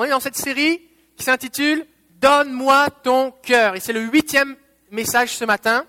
[0.00, 0.80] On est dans cette série
[1.16, 1.84] qui s'intitule
[2.20, 3.74] Donne-moi ton cœur.
[3.74, 4.56] Et c'est le huitième
[4.92, 5.84] message ce matin.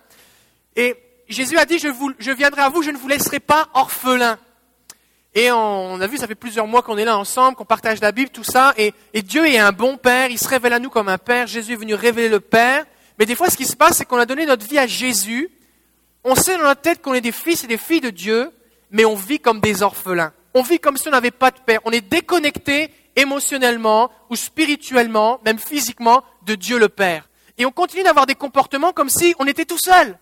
[0.76, 0.96] Et
[1.28, 4.40] Jésus a dit, je, viendrai à vous, je ne vous laisserai pas orphelin.
[5.36, 8.12] Et on a vu, ça fait plusieurs mois qu'on est là ensemble, qu'on partage la
[8.12, 8.74] Bible, tout ça.
[8.78, 11.46] Et, et, Dieu est un bon Père, il se révèle à nous comme un Père.
[11.46, 12.86] Jésus est venu révéler le Père.
[13.20, 15.52] Mais des fois, ce qui se passe, c'est qu'on a donné notre vie à Jésus.
[16.24, 18.50] On sait dans notre tête qu'on est des fils et des filles de Dieu,
[18.90, 20.34] mais on vit comme des orphelins.
[20.56, 21.80] On vit comme si on n'avait pas de Père.
[21.86, 27.30] On est déconnecté émotionnellement ou spirituellement, même physiquement, de Dieu le Père.
[27.58, 30.18] Et on continue d'avoir des comportements comme si on était tout seul.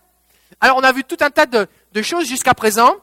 [0.60, 1.68] Alors on a vu tout un tas de,
[2.02, 2.96] choses jusqu'à présent.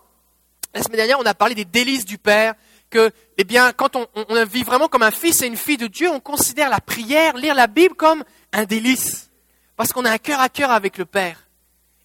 [0.73, 2.53] La semaine dernière, on a parlé des délices du Père,
[2.89, 5.87] que, eh bien, quand on, on, vit vraiment comme un fils et une fille de
[5.87, 9.29] Dieu, on considère la prière, lire la Bible comme un délice.
[9.77, 11.45] Parce qu'on a un cœur à cœur avec le Père.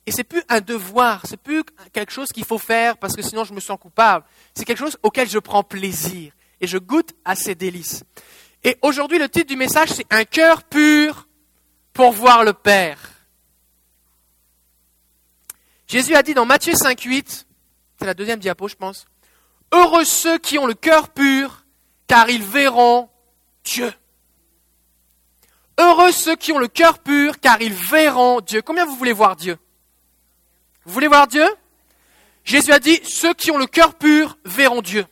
[0.07, 3.45] Et c'est plus un devoir, c'est plus quelque chose qu'il faut faire parce que sinon
[3.45, 4.25] je me sens coupable.
[4.55, 8.05] C'est quelque chose auquel je prends plaisir et je goûte à ces délices.
[8.63, 11.29] Et aujourd'hui, le titre du message, c'est Un cœur pur
[11.93, 12.99] pour voir le Père.
[15.87, 17.47] Jésus a dit dans Matthieu 5, 8,
[17.99, 19.07] c'est la deuxième diapo, je pense.
[19.73, 21.65] Heureux ceux qui ont le cœur pur,
[22.07, 23.09] car ils verront
[23.65, 23.93] Dieu.
[25.79, 28.63] Heureux ceux qui ont le cœur pur, car ils verront Dieu.
[28.63, 29.59] Combien vous voulez voir Dieu?
[30.85, 31.47] Vous voulez voir Dieu?
[32.45, 35.07] Jésus a dit, ceux qui ont le cœur pur verront Dieu.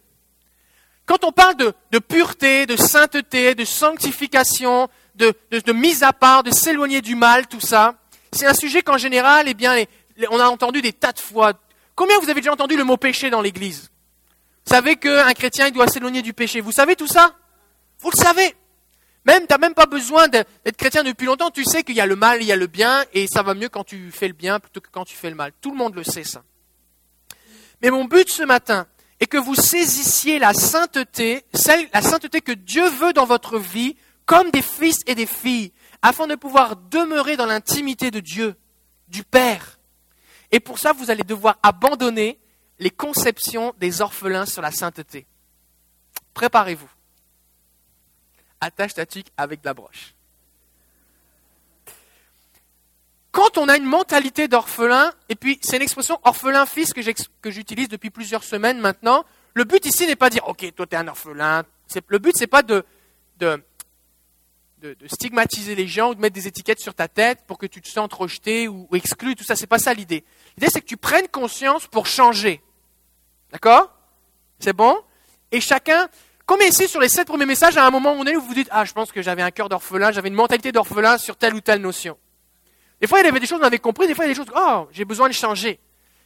[1.08, 7.00] Quand on parle de, pureté, de sainteté, de sanctification, de mise à part, de s'éloigner
[7.00, 7.96] du mal, tout ça,
[8.30, 9.74] c'est un sujet qu'en général, eh bien,
[10.30, 11.54] on a entendu des tas de fois,
[11.98, 13.90] Combien vous avez déjà entendu le mot péché dans l'Église?
[14.64, 16.60] Vous savez qu'un chrétien il doit s'éloigner du péché.
[16.60, 17.34] Vous savez tout ça?
[17.98, 18.54] Vous le savez.
[19.24, 21.50] Même, tu n'as même pas besoin d'être chrétien depuis longtemps.
[21.50, 23.54] Tu sais qu'il y a le mal, il y a le bien, et ça va
[23.54, 25.50] mieux quand tu fais le bien plutôt que quand tu fais le mal.
[25.60, 26.44] Tout le monde le sait, ça.
[27.82, 28.86] Mais mon but ce matin
[29.20, 33.96] est que vous saisissiez la sainteté, celle, la sainteté que Dieu veut dans votre vie,
[34.26, 38.56] comme des fils et des filles, afin de pouvoir demeurer dans l'intimité de Dieu,
[39.08, 39.78] du Père.
[40.50, 42.38] Et pour ça, vous allez devoir abandonner
[42.78, 45.26] les conceptions des orphelins sur la sainteté.
[46.34, 46.90] Préparez-vous.
[48.60, 50.14] Attache ta tuque avec la broche.
[53.30, 58.10] Quand on a une mentalité d'orphelin, et puis c'est une expression orphelin-fils que j'utilise depuis
[58.10, 59.24] plusieurs semaines maintenant,
[59.54, 61.64] le but ici n'est pas de dire, ok, toi tu es un orphelin.
[62.06, 62.84] Le but, c'est pas de,
[65.06, 67.88] stigmatiser les gens ou de mettre des étiquettes sur ta tête pour que tu te
[67.88, 70.24] sentes rejeté ou, exclu, tout ça, c'est pas ça l'idée.
[70.56, 72.62] L'idée, c'est que tu prennes conscience pour changer.
[73.50, 73.92] D'accord?
[74.60, 74.96] C'est bon?
[75.50, 76.08] Et chacun,
[76.46, 78.68] comme ici sur les sept premiers messages, à un moment donné où vous vous dites,
[78.70, 81.60] ah, je pense que j'avais un cœur d'orphelin, j'avais une mentalité d'orphelin sur telle ou
[81.60, 82.16] telle notion.
[83.00, 84.34] Des fois, il y avait des choses qu'on avait compris, des fois, il y a
[84.34, 85.78] des choses, oh, j'ai besoin de changer.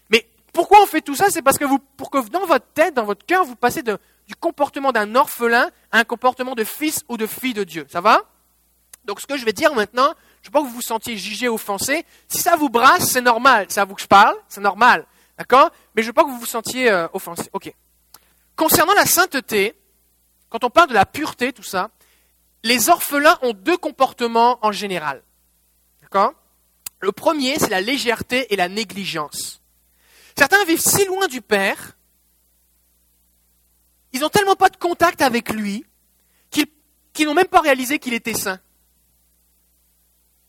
[0.09, 1.31] Mais pourquoi on fait tout ça?
[1.31, 3.99] C'est parce que vous, pour que dans votre tête, dans votre cœur, vous passez de,
[4.27, 7.87] du comportement d'un orphelin à un comportement de fils ou de fille de Dieu.
[7.91, 8.23] Ça va?
[9.05, 11.17] Donc ce que je vais dire maintenant, je ne veux pas que vous vous sentiez
[11.17, 12.05] jugé, offensé.
[12.29, 13.67] Si ça vous brasse, c'est normal.
[13.69, 15.07] C'est à vous que je parle, c'est normal.
[15.39, 15.71] D'accord?
[15.95, 17.49] Mais je ne veux pas que vous vous sentiez euh, offensé.
[17.53, 17.73] Ok.
[18.57, 19.75] Concernant la sainteté,
[20.49, 21.91] quand on parle de la pureté, tout ça,
[22.63, 25.23] les orphelins ont deux comportements en général.
[26.03, 26.35] D'accord?
[27.03, 29.61] Le premier, c'est la légèreté et la négligence.
[30.39, 31.99] Certains vivent si loin du Père,
[34.13, 35.85] ils n'ont tellement pas de contact avec lui,
[36.51, 38.61] qu'ils n'ont même pas réalisé qu'il était saint.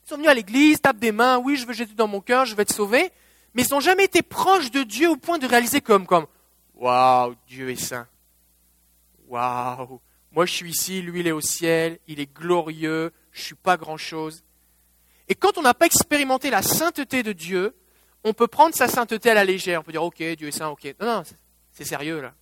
[0.05, 2.45] Ils sont venus à l'église, tapent des mains, oui, je veux Jésus dans mon cœur,
[2.45, 3.11] je vais te sauver,
[3.53, 6.27] mais ils n'ont jamais été proches de Dieu au point de réaliser comme, comme,
[6.75, 8.07] waouh, Dieu est saint.
[9.27, 9.99] Waouh,
[10.31, 13.55] moi je suis ici, lui il est au ciel, il est glorieux, je ne suis
[13.55, 14.43] pas grand-chose.
[15.29, 17.75] Et quand on n'a pas expérimenté la sainteté de Dieu,
[18.23, 19.81] on peut prendre sa sainteté à la légère.
[19.81, 20.95] On peut dire, ok, Dieu est saint, ok.
[20.99, 21.23] Non, non,
[21.71, 22.33] c'est sérieux là.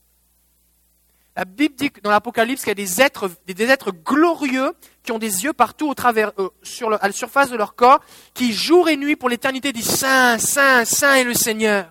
[1.36, 5.18] La Bible dit dans l'Apocalypse qu'il y a des êtres, des êtres glorieux qui ont
[5.18, 8.02] des yeux partout au travers, euh, sur à la surface de leur corps,
[8.34, 11.90] qui jour et nuit pour l'éternité disent Saint, Saint, Saint est le Seigneur.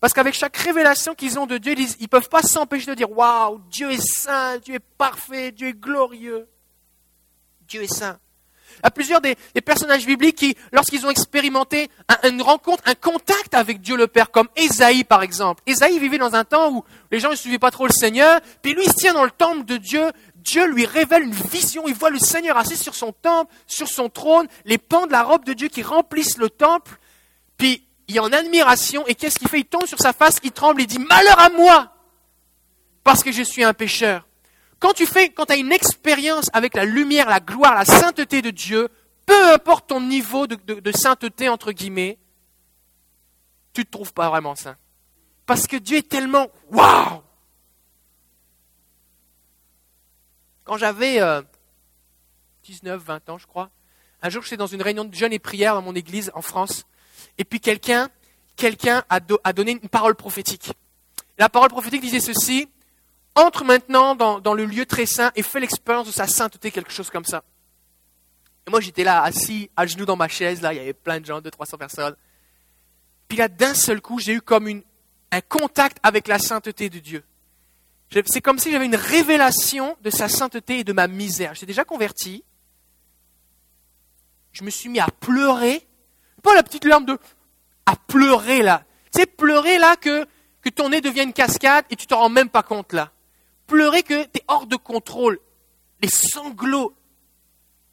[0.00, 3.10] Parce qu'avec chaque révélation qu'ils ont de Dieu, ils ne peuvent pas s'empêcher de dire
[3.12, 6.48] Waouh, Dieu est saint, Dieu est parfait, Dieu est glorieux.
[7.68, 8.18] Dieu est saint
[8.82, 11.90] à plusieurs des, personnages bibliques qui, lorsqu'ils ont expérimenté
[12.24, 15.62] une rencontre, un contact avec Dieu le Père, comme Ésaïe par exemple.
[15.66, 18.74] Ésaïe vivait dans un temps où les gens ne suivaient pas trop le Seigneur, puis
[18.74, 21.94] lui il se tient dans le temple de Dieu, Dieu lui révèle une vision, il
[21.94, 25.44] voit le Seigneur assis sur son temple, sur son trône, les pans de la robe
[25.44, 26.98] de Dieu qui remplissent le temple,
[27.56, 29.60] puis il est en admiration, et qu'est-ce qu'il fait?
[29.60, 31.92] Il tombe sur sa face, il tremble, il dit Malheur à moi,
[33.02, 34.26] parce que je suis un pécheur.
[34.78, 38.42] Quand tu fais, quand tu as une expérience avec la lumière, la gloire, la sainteté
[38.42, 38.88] de Dieu,
[39.26, 42.18] peu importe ton niveau de, sainteté, entre guillemets,
[43.72, 44.76] tu ne te trouves pas vraiment saint.
[45.46, 47.22] Parce que Dieu est tellement waouh!
[50.64, 51.42] Quand j'avais, euh,
[52.64, 53.70] 19, 20 ans, je crois.
[54.22, 56.86] Un jour, j'étais dans une réunion de jeûne et prière dans mon église en France.
[57.36, 58.08] Et puis quelqu'un
[59.10, 59.20] a,
[59.52, 60.72] donné une parole prophétique.
[61.38, 62.68] La parole prophétique disait ceci,
[63.34, 67.10] entre maintenant dans, le lieu très saint et fais l'expérience de sa sainteté, quelque chose
[67.10, 67.42] comme ça.
[68.66, 71.20] Et moi, j'étais là, assis, à genoux dans ma chaise, là, il y avait plein
[71.20, 72.16] de gens, 200, 300 personnes.
[73.28, 77.24] Puis là, d'un seul coup, j'ai eu comme un contact avec la sainteté de Dieu.
[78.26, 81.54] C'est comme si j'avais une révélation de sa sainteté et de ma misère.
[81.54, 82.44] J'étais déjà converti.
[84.52, 85.86] Je me suis mis à pleurer.
[86.42, 87.18] Pas la petite larme de...
[87.86, 88.84] à pleurer là.
[89.12, 90.26] Tu sais, pleurer là que,
[90.62, 93.10] que ton nez devient une cascade et tu t'en rends même pas compte là.
[93.66, 95.38] Pleurer que tu es hors de contrôle.
[96.02, 96.94] Les sanglots.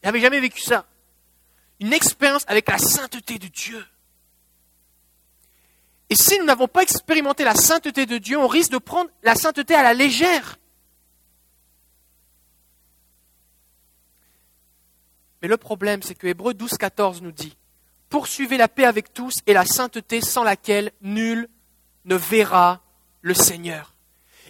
[0.04, 0.86] n'avais jamais vécu ça.
[1.80, 3.84] Une expérience avec la sainteté de Dieu.
[6.10, 9.34] Et si nous n'avons pas expérimenté la sainteté de Dieu, on risque de prendre la
[9.34, 10.60] sainteté à la légère.
[15.42, 17.58] Mais le problème, c'est que Hébreu 12, 14 nous dit
[18.10, 21.48] Poursuivez la paix avec tous et la sainteté sans laquelle nul
[22.04, 22.82] ne verra
[23.22, 23.91] le Seigneur.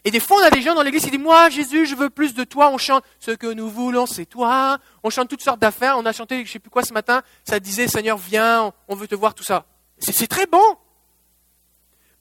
[0.04, 2.10] Et des fois, on a des gens dans l'église qui disent Moi, Jésus, je veux
[2.10, 2.70] plus de toi.
[2.70, 4.80] On chante Ce que nous voulons, c'est toi.
[5.04, 5.98] On chante toutes sortes d'affaires.
[5.98, 8.96] On a chanté, je ne sais plus quoi ce matin, ça disait Seigneur, viens, on
[8.96, 9.66] veut te voir, tout ça.
[10.00, 10.78] C'est très bon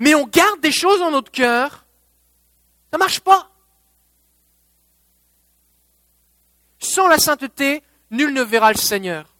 [0.00, 1.84] mais on garde des choses dans notre cœur,
[2.90, 3.50] ça ne marche pas.
[6.80, 9.36] Sans la sainteté, nul ne verra le Seigneur.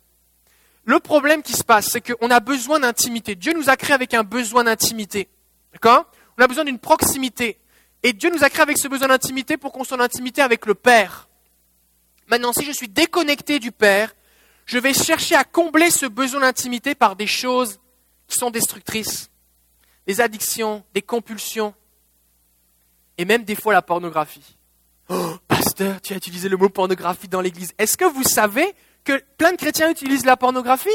[0.85, 3.35] Le problème qui se passe, c'est qu'on a besoin d'intimité.
[3.35, 5.29] Dieu nous a créé avec un besoin d'intimité.
[5.73, 6.05] D'accord?
[6.37, 7.59] On a besoin d'une proximité.
[8.03, 10.67] Et Dieu nous a créé avec ce besoin d'intimité pour qu'on soit en intimité avec
[10.67, 11.29] le Père.
[12.29, 14.15] Maintenant, si je suis déconnecté du Père,
[14.65, 17.81] je vais chercher à combler ce besoin d'intimité par des choses
[18.27, 19.31] qui sont destructrices
[20.07, 21.75] des addictions, des compulsions,
[23.17, 24.57] et même des fois la pornographie.
[25.09, 27.73] Oh, pasteur, tu as utilisé le mot pornographie dans l'Église.
[27.79, 28.75] Est-ce que vous savez
[29.05, 30.89] que plein de chrétiens utilisent la pornographie?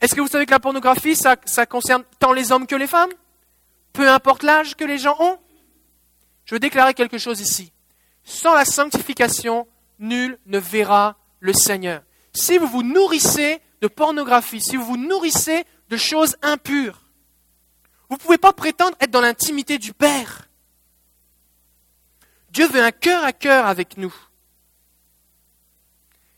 [0.00, 2.86] Est-ce que vous savez que la pornographie, ça, ça concerne tant les hommes que les
[2.86, 3.10] femmes?
[3.92, 5.38] Peu importe l'âge que les gens ont?
[6.46, 7.72] Je veux déclarer quelque chose ici.
[8.24, 9.66] Sans la sanctification,
[9.98, 12.02] nul ne verra le Seigneur.
[12.32, 17.02] Si vous vous nourrissez de pornographie, si vous vous nourrissez de choses impures,
[18.08, 20.48] vous ne pouvez pas prétendre être dans l'intimité du Père.
[22.50, 24.14] Dieu veut un cœur à cœur avec nous.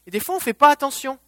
[0.06, 1.18] Et des fois, on ne fait pas attention.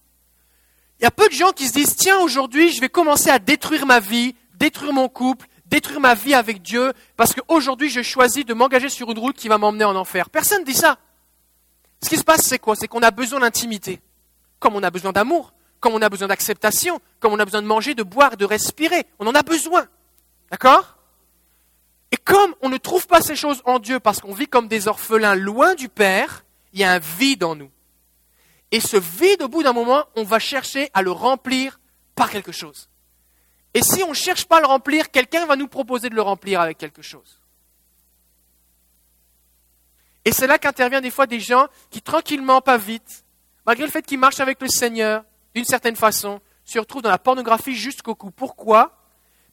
[0.98, 3.38] Il y a peu de gens qui se disent, tiens, aujourd'hui, je vais commencer à
[3.38, 8.44] détruire ma vie, détruire mon couple, détruire ma vie avec Dieu, parce qu'aujourd'hui, je choisis
[8.44, 10.28] de m'engager sur une route qui va m'emmener en enfer.
[10.28, 10.98] Personne ne dit ça.
[12.02, 12.74] Ce qui se passe, c'est quoi?
[12.76, 14.00] C'est qu'on a besoin d'intimité.
[14.58, 17.66] Comme on a besoin d'amour, comme on a besoin d'acceptation, comme on a besoin de
[17.66, 19.06] manger, de boire, de respirer.
[19.18, 19.86] On en a besoin.
[20.50, 20.96] D'accord?
[22.12, 24.88] Et comme on ne trouve pas ces choses en Dieu parce qu'on vit comme des
[24.88, 27.70] orphelins loin du Père, il y a un vide en nous.
[28.72, 31.80] Et ce vide, au bout d'un moment, on va chercher à le remplir
[32.14, 32.89] par quelque chose.
[33.74, 36.22] Et si on ne cherche pas à le remplir, quelqu'un va nous proposer de le
[36.22, 37.40] remplir avec quelque chose.
[40.24, 43.24] Et c'est là qu'interviennent des fois des gens qui, tranquillement, pas vite,
[43.64, 45.24] malgré le fait qu'ils marchent avec le Seigneur,
[45.54, 48.30] d'une certaine façon, se retrouvent dans la pornographie jusqu'au cou.
[48.30, 48.96] Pourquoi?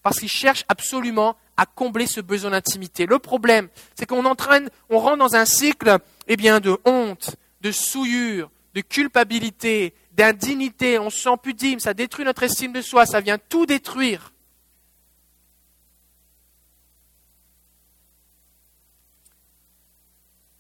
[0.04, 3.06] Parce qu'ils cherchent absolument à combler ce besoin d'intimité.
[3.06, 5.98] Le problème, c'est qu'on entraîne, on rentre dans un cycle,
[6.28, 12.44] eh de honte, de souillure, de culpabilité, d'indignité, on se sent pudique, ça détruit notre
[12.44, 14.34] estime de soi, ça vient tout détruire.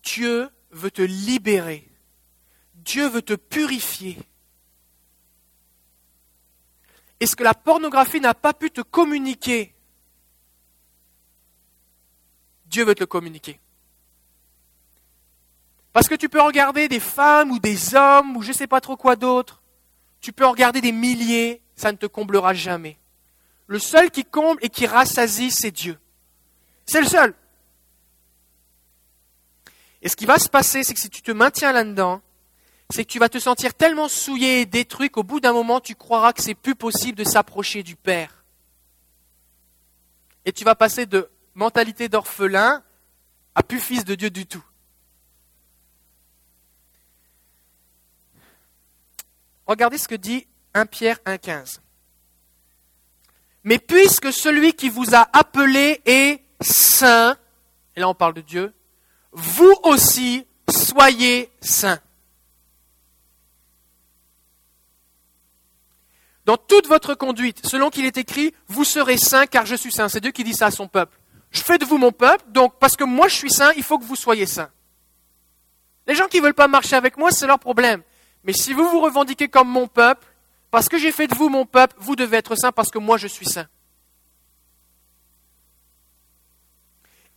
[0.03, 1.89] Dieu veut te libérer.
[2.75, 4.17] Dieu veut te purifier.
[7.20, 9.74] Et ce que la pornographie n'a pas pu te communiquer,
[12.67, 13.60] Dieu veut te le communiquer.
[15.98, 18.82] Parce que tu peux regarder des femmes ou des hommes ou je ne sais pas
[18.82, 19.63] trop quoi d'autre.
[20.22, 23.00] Tu peux regarder des milliers, ça ne te comblera jamais.
[23.66, 25.98] Le seul qui comble et qui rassasie, c'est Dieu.
[26.86, 27.34] C'est le seul.
[30.04, 32.22] Et ce qui va se passer, c'est que si tu te maintiens là-dedans,
[32.92, 35.96] c'est que tu vas te sentir tellement souillé et détruit qu'au bout d'un moment, tu
[35.96, 38.44] croiras que c'est plus possible de s'approcher du Père.
[40.46, 42.84] Et tu vas passer de mentalité d'orphelin
[43.56, 44.63] à plus fils de Dieu du tout.
[49.67, 51.79] Regardez ce que dit 1 Pierre 1,15.
[53.63, 57.38] Mais puisque celui qui vous a appelé est saint,
[57.95, 58.74] et là on parle de Dieu,
[59.31, 62.00] vous aussi soyez saints.
[66.47, 70.07] dans toute votre conduite, selon qu'il est écrit, vous serez saints car je suis saint.
[70.07, 71.19] C'est Dieu qui dit ça à son peuple.
[71.51, 74.00] Je fais de vous mon peuple, donc parce que moi je suis saint, il faut
[74.00, 74.69] que vous soyez saints.
[76.07, 78.01] Les gens qui ne veulent pas marcher avec moi, c'est leur problème.
[78.48, 80.25] Mais si vous vous revendiquez comme mon peuple,
[80.72, 83.18] parce que j'ai fait de vous mon peuple, vous devez être saint parce que moi
[83.18, 83.68] je suis saint.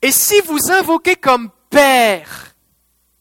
[0.02, 2.54] Et si vous invoquez comme père,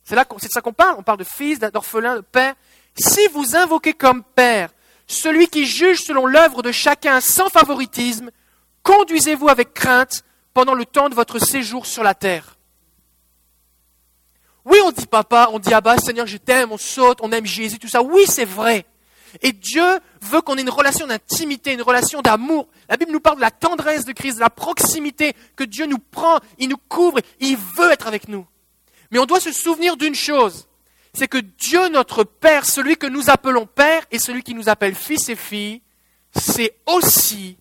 [0.04, 2.54] c'est là de ça qu'on parle, on parle de fils, d'orphelin, de père.
[2.96, 4.70] Si vous invoquez comme père
[5.06, 8.30] celui qui juge selon l'œuvre de chacun sans favoritisme,
[8.84, 12.56] conduisez-vous avec crainte pendant le temps de votre séjour sur la terre.
[14.64, 17.78] Oui, on dit papa, on dit Abba, Seigneur, je t'aime, on saute, on aime Jésus,
[17.78, 18.02] tout ça.
[18.02, 18.84] Oui, c'est vrai.
[19.42, 19.84] Et Dieu
[20.22, 22.68] veut qu'on ait une relation d'intimité, une relation d'amour.
[22.88, 25.98] La Bible nous parle de la tendresse de Christ, de la proximité que Dieu nous
[25.98, 28.46] prend, il nous couvre, il veut être avec nous.
[29.10, 30.68] Mais on doit se souvenir d'une chose,
[31.14, 34.94] c'est que Dieu notre Père, celui que nous appelons Père et celui qui nous appelle
[34.94, 35.82] fils et filles,
[36.34, 37.56] c'est aussi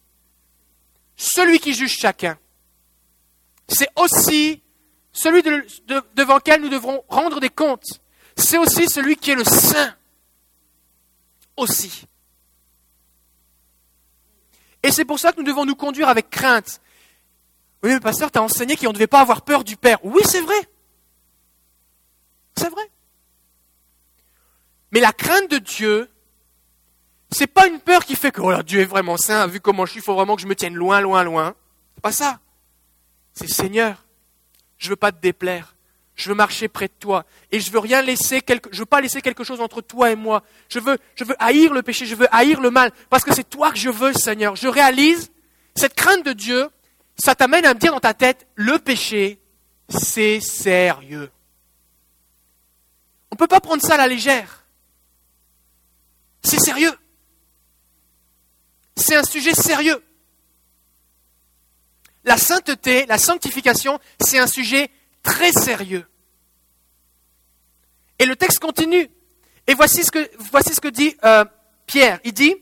[1.15, 2.37] celui qui juge chacun.
[3.67, 4.61] C'est aussi
[5.11, 8.01] celui devant lequel nous devrons rendre des comptes.
[8.35, 9.95] C'est aussi celui qui est le Saint.
[11.57, 12.05] Aussi.
[14.81, 16.79] Et c'est pour ça que nous devons nous conduire avec crainte.
[17.83, 19.99] Oui, mais pasteur, tu as enseigné qu'on ne devait pas avoir peur du Père.
[20.03, 20.69] Oui, c'est vrai.
[22.55, 22.89] C'est vrai.
[24.91, 26.09] Mais la crainte de Dieu,
[27.31, 29.91] c'est pas une peur qui fait que oh Dieu est vraiment saint, vu comment je
[29.91, 31.55] suis, il faut vraiment que je me tienne loin, loin, loin.
[31.95, 32.39] C'est pas ça.
[33.33, 34.03] C'est Seigneur,
[34.79, 35.75] je veux pas te déplaire.
[36.15, 37.25] Je veux marcher près de toi.
[37.51, 40.15] Et je veux rien laisser quelque, je veux pas laisser quelque chose entre toi et
[40.15, 40.43] moi.
[40.67, 42.91] Je veux, je veux haïr le péché, je veux haïr le mal.
[43.09, 44.55] Parce que c'est toi que je veux, Seigneur.
[44.55, 45.31] Je réalise,
[45.75, 46.67] cette crainte de Dieu,
[47.17, 49.39] ça t'amène à me dire dans ta tête, le péché,
[49.87, 51.29] c'est sérieux.
[53.31, 54.65] On ne peut pas prendre ça à la légère.
[56.41, 56.93] C'est sérieux.
[58.97, 60.03] C'est un sujet sérieux.
[62.29, 64.91] La sainteté, la sanctification, c'est un sujet
[65.23, 66.05] très sérieux.
[68.19, 69.09] Et le texte continue.
[69.65, 71.43] Et voici ce que, dit euh,
[71.87, 72.19] Pierre.
[72.23, 72.55] Il dit,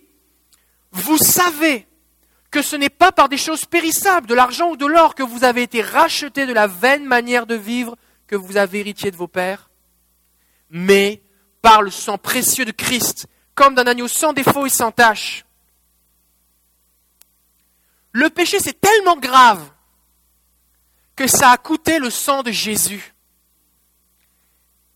[0.93, 1.85] vous savez
[2.49, 5.43] que ce n'est pas par des choses périssables, de l'argent ou de l'or, que vous
[5.43, 9.27] avez été rachetés de la vaine manière de vivre que vous avez hérité de vos
[9.27, 9.69] pères,
[10.69, 11.21] mais
[11.61, 15.43] par le sang précieux de Christ, comme d'un agneau sans défaut et sans tache.
[18.17, 19.69] Le péché, c'est tellement grave
[21.15, 23.13] que ça a coûté le sang de Jésus.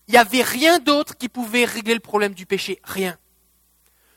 [0.08, 2.80] Il n'y avait rien d'autre qui pouvait régler le problème du péché.
[2.82, 3.16] Rien.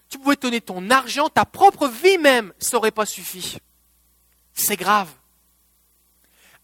[0.10, 3.60] Tu pouvais donner ton argent, ta propre vie même, ça n'aurait pas suffi.
[4.56, 5.12] C'est grave.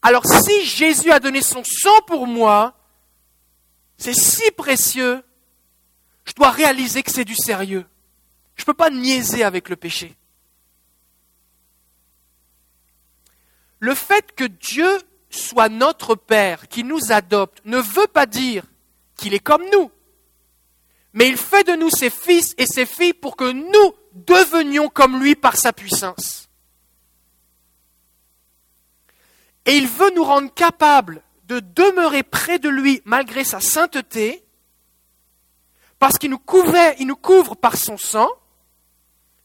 [0.02, 2.76] Alors si Jésus a donné son sang pour moi,
[3.98, 5.22] c'est si précieux,
[6.24, 7.86] je dois réaliser que c'est du sérieux.
[8.56, 10.16] Je ne peux pas niaiser avec le péché.
[13.82, 18.64] Le fait que Dieu soit notre Père, qui nous adopte, ne veut pas dire
[19.16, 19.90] qu'il est comme nous.
[21.14, 25.20] Mais il fait de nous ses fils et ses filles pour que nous devenions comme
[25.20, 26.48] lui par sa puissance.
[29.66, 34.44] Et il veut nous rendre capables de demeurer près de lui malgré sa sainteté,
[35.98, 36.40] parce qu'il nous,
[37.00, 38.28] nous couvre par son sang,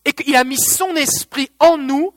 [0.05, 2.13] et qu'il a mis son esprit en nous,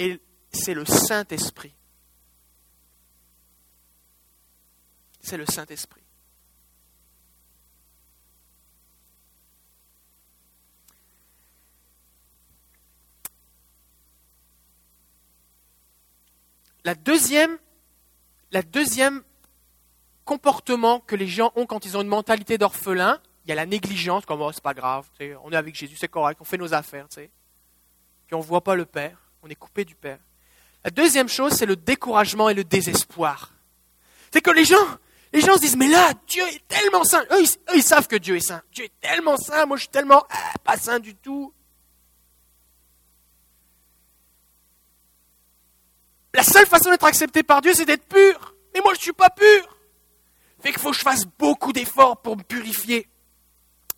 [0.00, 0.18] et
[0.60, 1.74] c'est le Saint-Esprit.
[5.20, 6.02] C'est le Saint-Esprit.
[16.84, 17.58] La deuxième,
[18.72, 19.22] deuxième
[20.24, 23.66] comportement que les gens ont quand ils ont une mentalité d'orphelin, il y a la
[23.66, 25.08] négligence, comme oh, c'est pas grave,
[25.42, 27.28] on est avec Jésus, c'est correct, on fait nos affaires, puis
[28.32, 30.18] on ne voit pas le Père, on est coupé du Père.
[30.84, 33.52] La deuxième chose, c'est le découragement et le désespoir.
[34.32, 34.76] C'est que les gens,
[35.32, 37.24] les gens se disent, mais là, Dieu est tellement saint.
[37.32, 37.42] Eux,
[37.74, 38.62] ils, savent que Dieu est saint.
[38.72, 41.52] Dieu est tellement saint, moi je suis tellement ah, pas saint du tout.
[46.34, 48.54] La seule façon d'être accepté par Dieu, c'est d'être pur.
[48.72, 49.76] Mais moi, je ne suis pas pur.
[50.62, 53.08] Fait qu'il faut que je fasse beaucoup d'efforts pour me purifier.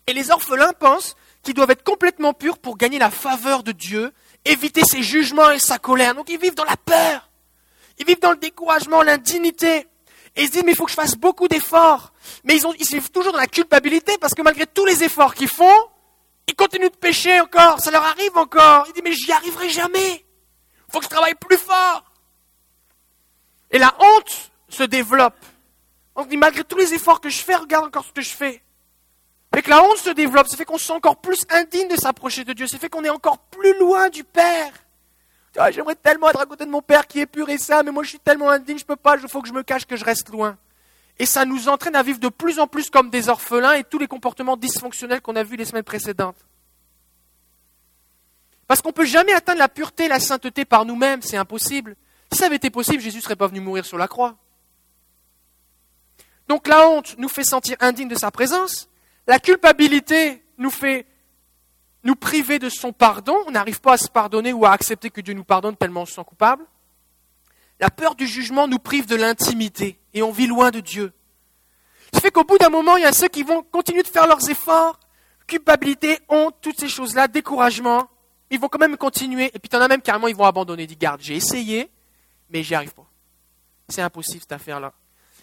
[0.07, 4.11] Et les orphelins pensent qu'ils doivent être complètement purs pour gagner la faveur de Dieu,
[4.45, 6.15] éviter ses jugements et sa colère.
[6.15, 7.29] Donc ils vivent dans la peur.
[7.99, 9.87] Ils vivent dans le découragement, l'indignité.
[10.35, 12.11] Et ils se disent, mais il faut que je fasse beaucoup d'efforts.
[12.43, 15.35] Mais ils, ont, ils vivent toujours dans la culpabilité parce que malgré tous les efforts
[15.35, 15.89] qu'ils font,
[16.47, 17.79] ils continuent de pécher encore.
[17.79, 18.85] Ça leur arrive encore.
[18.87, 20.25] Ils disent, mais j'y arriverai jamais.
[20.87, 22.03] Il faut que je travaille plus fort.
[23.71, 25.35] Et la honte se développe.
[26.15, 28.61] On dit, malgré tous les efforts que je fais, regarde encore ce que je fais.
[29.53, 31.95] Fait que la honte se développe, ça fait qu'on se sent encore plus indigne de
[31.95, 34.71] s'approcher de Dieu, ça fait qu'on est encore plus loin du Père.
[35.55, 37.91] Ah, j'aimerais tellement être à côté de mon Père qui est pur et saint, mais
[37.91, 39.95] moi je suis tellement indigne, je peux pas, il faut que je me cache, que
[39.95, 40.57] je reste loin.
[41.19, 43.99] Et ça nous entraîne à vivre de plus en plus comme des orphelins et tous
[43.99, 46.47] les comportements dysfonctionnels qu'on a vus les semaines précédentes.
[48.65, 51.95] Parce qu'on ne peut jamais atteindre la pureté, la sainteté par nous-mêmes, c'est impossible.
[52.31, 54.35] Si ça avait été possible, Jésus ne serait pas venu mourir sur la croix.
[56.47, 58.89] Donc la honte nous fait sentir indignes de sa présence,
[59.27, 61.07] la culpabilité nous fait
[62.03, 65.21] nous priver de son pardon, on n'arrive pas à se pardonner ou à accepter que
[65.21, 66.65] Dieu nous pardonne tellement on se sent coupable.
[67.79, 71.13] La peur du jugement nous prive de l'intimité et on vit loin de Dieu.
[72.13, 74.27] Ça fait qu'au bout d'un moment, il y a ceux qui vont continuer de faire
[74.27, 74.99] leurs efforts,
[75.47, 78.07] culpabilité, honte, toutes ces choses-là, découragement.
[78.51, 79.45] Ils vont quand même continuer.
[79.53, 80.83] Et puis tu en as même carrément, ils vont abandonner.
[80.83, 81.89] Ils disent, garde, j'ai essayé,
[82.49, 83.07] mais j'y arrive pas.
[83.89, 84.93] C'est impossible cette affaire-là.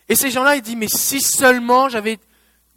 [0.08, 2.18] Et ces gens-là, ils disent, mais si seulement j'avais...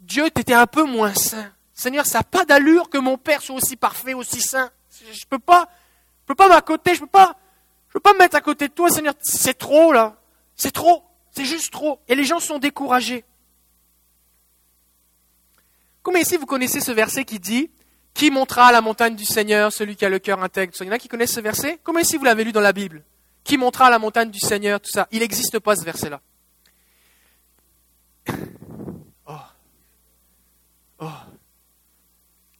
[0.03, 1.51] Dieu, t'étais un peu moins saint.
[1.73, 4.69] Seigneur, ça n'a pas d'allure que mon Père soit aussi parfait, aussi saint.
[4.99, 5.69] Je ne peux pas,
[6.21, 7.37] je peux pas m'accoter, je peux pas,
[7.87, 9.13] je peux pas me mettre à côté de toi, Seigneur.
[9.21, 10.17] C'est trop, là.
[10.55, 11.03] C'est trop.
[11.31, 11.99] C'est juste trop.
[12.07, 13.25] Et les gens sont découragés.
[16.03, 17.71] Combien ici vous connaissez ce verset qui dit
[18.13, 20.91] Qui montera la montagne du Seigneur celui qui a le cœur intègre Il y en
[20.91, 23.03] a qui connaissent ce verset Combien ici vous l'avez lu dans la Bible
[23.45, 25.07] Qui montrera la montagne du Seigneur Tout ça.
[25.11, 26.21] Il n'existe pas ce verset-là.
[31.03, 31.11] Oh.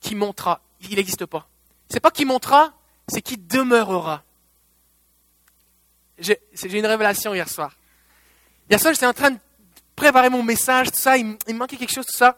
[0.02, 0.62] Qui montera?
[0.82, 1.48] Il n'existe pas.
[1.90, 2.74] C'est pas qui montera,
[3.08, 4.24] c'est qui demeurera.
[6.18, 7.78] J'ai une révélation hier soir.
[8.70, 9.40] Hier soir, j'étais en train de
[9.96, 12.38] préparer mon message, tout ça, il, me manquait quelque chose, tout ça.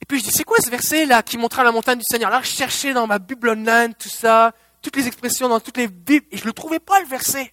[0.00, 2.30] Et puis je dis, c'est quoi ce verset-là qui montrera la montagne du Seigneur?
[2.30, 4.52] Alors je cherchais dans ma Bible online, tout ça,
[4.82, 7.52] toutes les expressions dans toutes les Bibles, et je ne le trouvais pas le verset.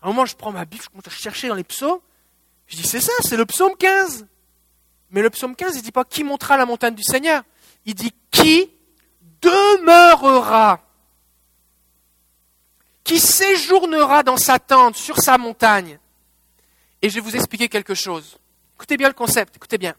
[0.00, 2.00] À un moment, je prends ma Bible, je commence à chercher dans les psaumes.
[2.66, 4.26] Je dis, c'est ça, c'est le psaume 15.
[5.12, 7.42] Mais le psaume 15, il ne dit pas qui montera la montagne du Seigneur?
[7.84, 8.70] Il dit qui
[9.42, 10.80] demeurera,
[13.04, 15.98] qui séjournera dans sa tente, sur sa montagne?
[17.02, 18.38] Et je vais vous expliquer quelque chose.
[18.76, 19.94] Écoutez bien le concept, écoutez bien.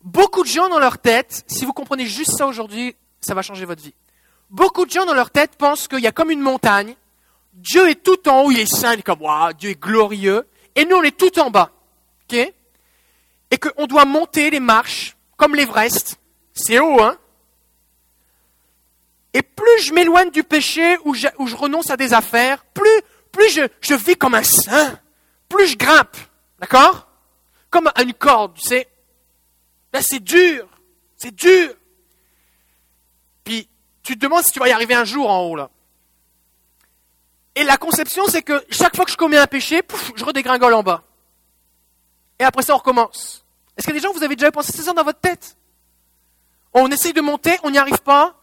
[0.00, 3.66] Beaucoup de gens dans leur tête, si vous comprenez juste ça aujourd'hui, ça va changer
[3.66, 3.94] votre vie.
[4.48, 6.94] Beaucoup de gens dans leur tête pensent qu'il y a comme une montagne,
[7.52, 10.46] Dieu est tout en haut, il est saint, il est comme, waouh, Dieu est glorieux,
[10.74, 11.72] et nous on est tout en bas.
[12.30, 12.54] ok?
[13.50, 16.16] Et qu'on doit monter les marches, comme l'Everest.
[16.52, 17.16] C'est haut, hein
[19.34, 23.94] Et plus je m'éloigne du péché, ou je, renonce à des affaires, plus, plus je,
[23.94, 24.98] vis comme un saint
[25.48, 26.16] plus je grimpe,
[26.58, 27.06] d'accord?
[27.70, 28.88] Comme à une corde, tu sais.
[29.92, 30.66] Là, c'est dur,
[31.16, 31.72] c'est dur.
[33.44, 33.68] Puis,
[34.02, 35.70] tu te demandes si tu vas y arriver un jour en haut, là.
[37.54, 40.74] Et la conception, c'est que chaque fois que je commets un péché, pouf, je redégringole
[40.74, 41.04] en bas.
[42.38, 43.44] Et après ça, on recommence.
[43.76, 45.56] Est-ce que des gens, vous avez déjà pensé ça dans votre tête?
[46.72, 48.38] On essaye de monter, on n'y arrive pas,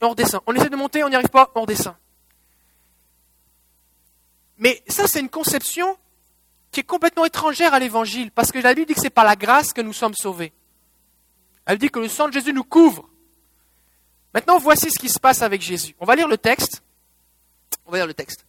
[0.00, 0.40] et on redescend.
[0.46, 1.94] On essaie de monter, on n'y arrive pas, on redescend.
[4.58, 5.96] Mais ça, c'est une conception
[6.70, 9.36] qui est complètement étrangère à l'évangile, parce que la Bible dit que c'est par la
[9.36, 10.52] grâce que nous sommes sauvés.
[11.66, 13.08] Elle dit que le sang de Jésus nous couvre.
[14.34, 15.94] Maintenant, voici ce qui se passe avec Jésus.
[15.98, 16.82] On va lire le texte.
[17.86, 18.44] On va lire le texte.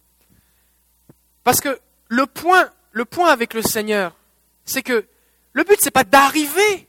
[1.42, 4.16] Parce que le point, le point avec le Seigneur,
[4.64, 5.06] c'est que
[5.52, 6.88] le but, c'est pas d'arriver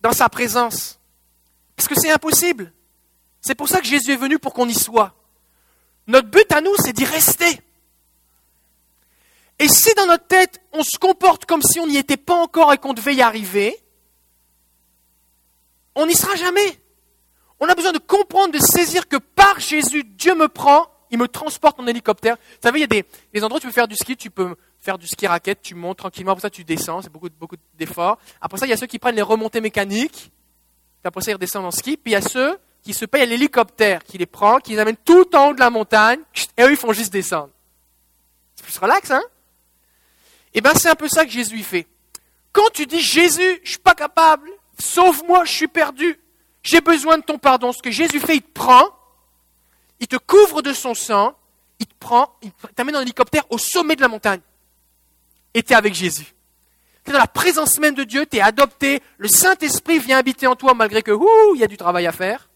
[0.00, 0.98] dans sa présence.
[1.76, 2.72] Parce que c'est impossible.
[3.40, 5.14] C'est pour ça que Jésus est venu pour qu'on y soit.
[6.06, 7.60] Notre but à nous, c'est d'y rester.
[9.58, 12.72] Et si dans notre tête, on se comporte comme si on n'y était pas encore
[12.72, 13.76] et qu'on devait y arriver,
[15.94, 16.80] on n'y sera jamais.
[17.60, 21.28] On a besoin de comprendre, de saisir que par Jésus, Dieu me prend, il me
[21.28, 22.36] transporte en hélicoptère.
[22.36, 24.56] Vous savez, il y a des, endroits où tu peux faire du ski, tu peux
[24.82, 28.18] faire du ski raquette, tu montes tranquillement, après ça tu descends, c'est beaucoup, beaucoup d'efforts.
[28.40, 30.32] Après ça, il y a ceux qui prennent les remontées mécaniques,
[31.00, 33.22] puis après ça ils redescendent en ski, puis il y a ceux qui se payent
[33.22, 36.18] à l'hélicoptère, qui les prend, qui les amène tout en haut de la montagne,
[36.56, 37.50] et eux ils font juste descendre.
[38.56, 39.22] C'est plus relax, hein?
[40.52, 41.86] Eh bien, c'est un peu ça que Jésus fait.
[42.52, 46.18] Quand tu dis Jésus, je suis pas capable, sauve-moi, je suis perdu,
[46.62, 48.84] j'ai besoin de ton pardon, ce que Jésus fait, il te prend,
[50.00, 51.34] il te couvre de son sang,
[51.78, 54.40] il te prend, il t'amène en hélicoptère au sommet de la montagne.
[55.54, 56.34] Et tu es avec Jésus.
[57.04, 60.46] Tu es dans la présence même de Dieu, tu es adopté, le Saint-Esprit vient habiter
[60.46, 62.48] en toi malgré que, ouh, il y a du travail à faire.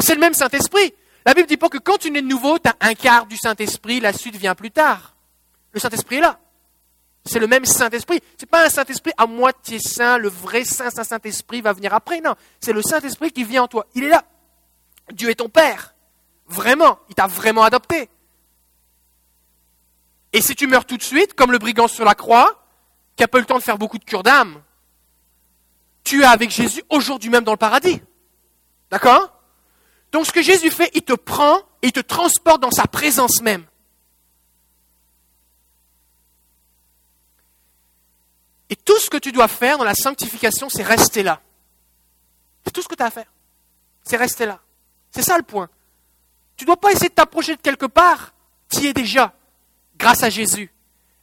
[0.00, 0.94] C'est le même Saint-Esprit.
[1.26, 3.36] La Bible dit pas que quand tu nais de nouveau, tu as un quart du
[3.36, 5.14] Saint-Esprit, la suite vient plus tard.
[5.72, 6.38] Le Saint-Esprit est là.
[7.24, 8.22] C'est le même Saint-Esprit.
[8.38, 12.20] Ce n'est pas un Saint-Esprit à moitié saint, le vrai Saint, Saint-Saint-Esprit va venir après.
[12.20, 13.86] Non, c'est le Saint-Esprit qui vient en toi.
[13.94, 14.24] Il est là.
[15.12, 15.94] Dieu est ton Père.
[16.46, 16.98] Vraiment.
[17.10, 18.08] Il t'a vraiment adopté.
[20.32, 22.64] Et si tu meurs tout de suite, comme le brigand sur la croix,
[23.16, 24.62] qui n'a pas eu le temps de faire beaucoup de cure d'âme,
[26.04, 28.00] tu es avec Jésus aujourd'hui même dans le paradis.
[28.90, 29.32] D'accord?
[30.12, 33.42] Donc ce que Jésus fait, il te prend et il te transporte dans sa présence
[33.42, 33.66] même.
[38.70, 41.40] Et tout ce que tu dois faire dans la sanctification, c'est rester là.
[42.64, 43.32] C'est tout ce que tu as à faire.
[44.02, 44.60] C'est rester là.
[45.10, 45.68] C'est ça le point.
[46.56, 48.34] Tu ne dois pas essayer de t'approcher de quelque part.
[48.70, 49.32] Tu y es déjà,
[49.98, 50.72] grâce à Jésus.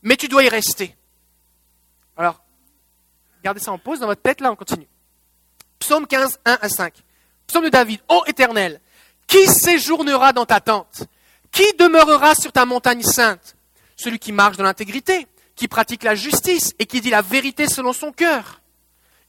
[0.03, 0.95] Mais tu dois y rester.
[2.17, 2.41] Alors,
[3.43, 4.87] gardez ça en pause dans votre tête, là, on continue.
[5.79, 6.93] Psaume 15, 1 à 5.
[7.47, 8.01] Psaume de David.
[8.09, 8.81] Ô éternel,
[9.27, 11.03] qui séjournera dans ta tente?
[11.51, 13.55] Qui demeurera sur ta montagne sainte?
[13.95, 17.93] Celui qui marche dans l'intégrité, qui pratique la justice et qui dit la vérité selon
[17.93, 18.61] son cœur.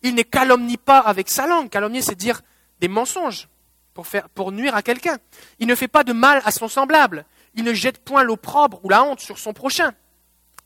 [0.03, 1.71] Il ne calomnie pas avec sa langue.
[1.71, 2.43] Calomnier, c'est dire
[2.81, 3.49] des mensonges
[3.95, 5.19] pour, faire, pour nuire à quelqu'un.
[5.59, 7.25] Il ne fait pas de mal à son semblable.
[7.57, 9.93] Il ne jette point l'opprobre ou la honte sur son prochain.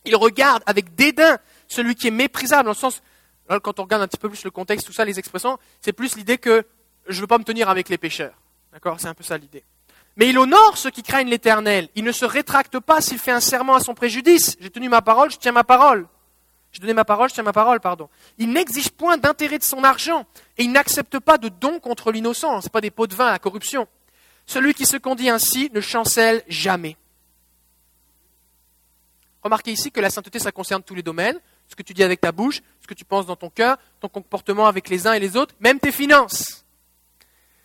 [0.04, 3.02] Il regarde avec dédain celui qui est méprisable, dans le sens,
[3.62, 6.16] quand on regarde un petit peu plus le contexte, tout ça, les expressions, c'est plus
[6.16, 6.66] l'idée que
[7.06, 8.34] je ne veux pas me tenir avec les pécheurs.
[8.72, 9.00] D'accord?
[9.00, 9.64] C'est un peu ça l'idée.
[10.16, 11.88] Mais il honore ceux qui craignent l'Éternel.
[11.94, 14.56] Il ne se rétracte pas s'il fait un serment à son préjudice.
[14.60, 16.06] J'ai tenu ma parole, je tiens ma parole.
[16.72, 18.08] J'ai donné ma parole, je tiens ma parole, pardon.
[18.38, 20.24] Il n'exige point d'intérêt de son argent
[20.56, 22.60] et il n'accepte pas de dons contre l'innocent.
[22.60, 23.88] Ce pas des pots de vin à la corruption.
[24.50, 26.96] Celui qui se conduit ainsi ne chancelle jamais.
[29.44, 31.38] Remarquez ici que la sainteté, ça concerne tous les domaines.
[31.68, 34.08] Ce que tu dis avec ta bouche, ce que tu penses dans ton cœur, ton
[34.08, 36.64] comportement avec les uns et les autres, même tes finances.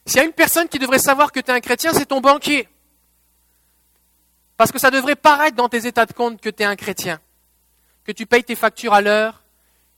[0.06, 2.22] S'il y a une personne qui devrait savoir que tu es un chrétien, c'est ton
[2.22, 2.70] banquier.
[4.56, 7.20] Parce que ça devrait paraître dans tes états de compte que tu es un chrétien,
[8.04, 9.42] que tu payes tes factures à l'heure.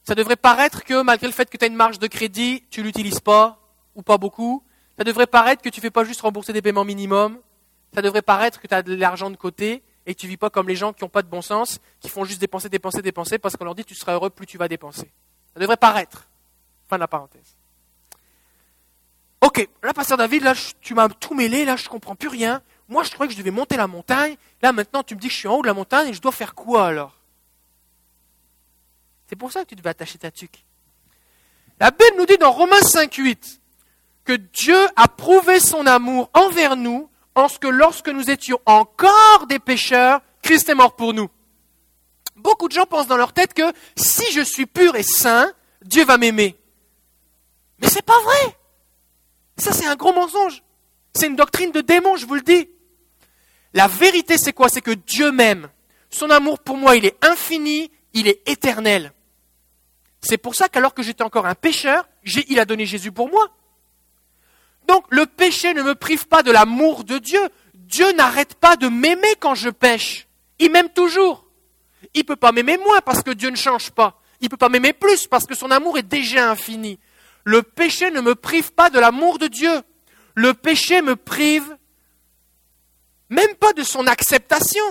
[0.05, 2.81] Ça devrait paraître que malgré le fait que tu as une marge de crédit, tu
[2.81, 3.59] l'utilises pas
[3.93, 4.63] ou pas beaucoup.
[4.97, 7.39] Ça devrait paraître que tu fais pas juste rembourser des paiements minimums.
[7.93, 10.49] Ça devrait paraître que tu as de l'argent de côté et que tu vis pas
[10.49, 13.37] comme les gens qui n'ont pas de bon sens, qui font juste dépenser, dépenser, dépenser
[13.37, 15.11] parce qu'on leur dit tu seras heureux plus tu vas dépenser.
[15.53, 16.27] Ça devrait paraître.
[16.89, 17.57] Fin de la parenthèse.
[19.41, 22.61] Ok, là, pasteur David, là, tu m'as tout mêlé, là, je comprends plus rien.
[22.89, 24.35] Moi, je croyais que je devais monter la montagne.
[24.61, 26.21] Là, maintenant, tu me dis que je suis en haut de la montagne et je
[26.21, 27.17] dois faire quoi alors?
[29.27, 30.63] C'est pour ça que tu devais attacher ta tuque.
[31.79, 33.59] La Bible nous dit dans Romains 5.8
[34.27, 39.47] que Dieu a prouvé son amour envers nous en ce que lorsque nous étions encore
[39.47, 41.29] des pécheurs, Christ est mort pour nous.
[42.35, 45.49] Beaucoup de gens pensent dans leur tête que si je suis pur et saint,
[45.81, 46.57] Dieu va m'aimer.
[47.79, 48.57] Mais c'est pas vrai.
[49.57, 50.61] Ça, c'est un gros mensonge.
[51.15, 52.69] C'est une doctrine de démon, je vous le dis.
[53.73, 54.67] La vérité, c'est quoi?
[54.67, 55.69] C'est que Dieu m'aime.
[56.09, 59.13] Son amour pour moi, il est infini, il est éternel.
[60.19, 63.56] C'est pour ça qu'alors que j'étais encore un pécheur, il a donné Jésus pour moi.
[64.87, 67.41] Donc le péché ne me prive pas de l'amour de Dieu.
[67.73, 70.27] Dieu n'arrête pas de m'aimer quand je pêche.
[70.59, 71.45] Il m'aime toujours.
[72.13, 74.21] Il ne peut pas m'aimer moins parce que Dieu ne change pas.
[74.39, 76.99] Il ne peut pas m'aimer plus parce que son amour est déjà infini.
[77.43, 79.81] Le péché ne me prive pas de l'amour de Dieu.
[80.35, 81.77] Le péché me prive
[83.29, 84.83] même pas de son acceptation.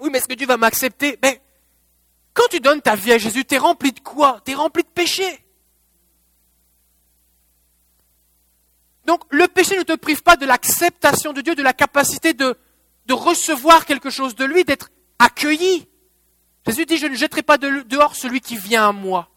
[0.00, 1.16] Oui, mais est-ce que Dieu va m'accepter?
[1.20, 1.36] Ben,
[2.32, 4.40] quand tu donnes ta vie à Jésus, tu es rempli de quoi?
[4.44, 5.44] Tu es rempli de péché.
[9.10, 12.56] Donc le péché ne te prive pas de l'acceptation de Dieu, de la capacité de,
[13.08, 15.88] recevoir quelque chose de lui, d'être accueilli.
[16.64, 19.28] Jésus dit, je ne jetterai pas dehors celui qui vient à moi.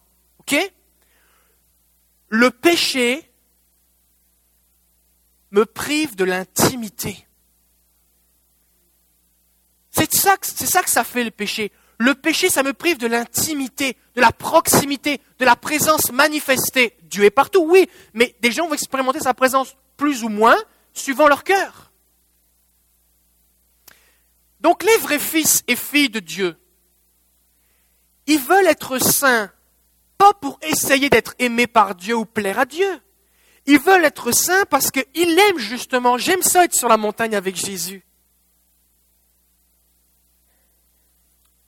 [2.28, 3.28] Le péché
[5.50, 7.26] me prive de l'intimité.
[9.90, 11.72] C'est ça que ça fait le péché.
[11.98, 16.96] Le péché, ça me prive de l'intimité, de la proximité, de la présence manifestée.
[17.02, 20.56] Dieu est partout, oui, mais des gens vont expérimenter sa présence plus ou moins
[20.92, 21.92] suivant leur cœur.
[24.60, 26.56] Donc les vrais fils et filles de Dieu,
[28.26, 29.50] ils veulent être saints
[30.16, 33.00] pas pour essayer d'être aimé par Dieu ou plaire à Dieu.
[33.66, 36.18] Ils veulent être saints parce qu'ils l'aiment justement.
[36.18, 38.04] J'aime ça être sur la montagne avec Jésus.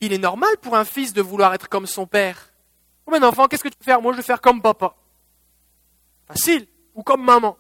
[0.07, 2.51] Il est normal pour un fils de vouloir être comme son père.
[3.07, 4.01] Oh, enfant, qu'est-ce que tu veux faire?
[4.01, 4.95] Moi, je veux faire comme papa.
[6.29, 6.69] Facile.
[6.95, 7.57] Ou comme maman.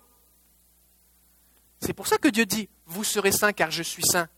[1.80, 4.28] C'est pour ça que Dieu dit, vous serez saints car je suis saint.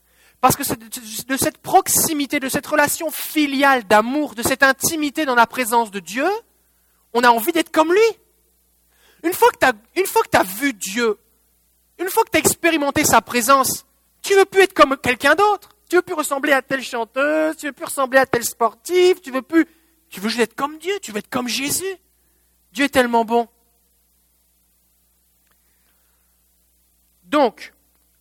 [0.41, 5.35] Parce que c'est de cette proximité, de cette relation filiale d'amour, de cette intimité dans
[5.35, 6.29] la présence de Dieu,
[7.13, 8.19] on a envie d'être comme lui.
[9.23, 11.19] Une fois que tu as, vu Dieu,
[11.99, 13.85] une fois que tu as expérimenté sa présence,
[14.23, 15.77] tu veux plus être comme quelqu'un d'autre.
[15.89, 19.31] Tu veux plus ressembler à telle chanteuse, tu veux plus ressembler à tel sportif, tu
[19.31, 19.67] veux plus,
[20.11, 21.97] tu veux juste être comme Dieu, tu veux être comme Jésus.
[22.73, 23.49] Dieu est tellement bon.
[27.25, 27.73] Donc,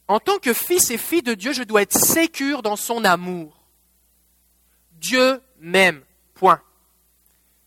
[0.07, 3.57] en tant que fils et fille de Dieu, je dois être sécure dans son amour.
[4.93, 6.01] Dieu m'aime.
[6.33, 6.61] Point.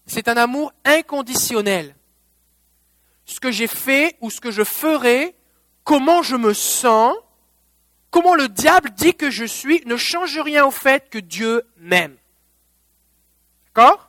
[0.07, 1.95] C'est un amour inconditionnel.
[3.27, 5.37] Ce que j'ai fait ou ce que je ferai,
[5.85, 7.15] comment je me sens,
[8.11, 12.17] comment le diable dit que je suis, ne change rien au fait que Dieu m'aime.
[13.67, 14.09] D'accord?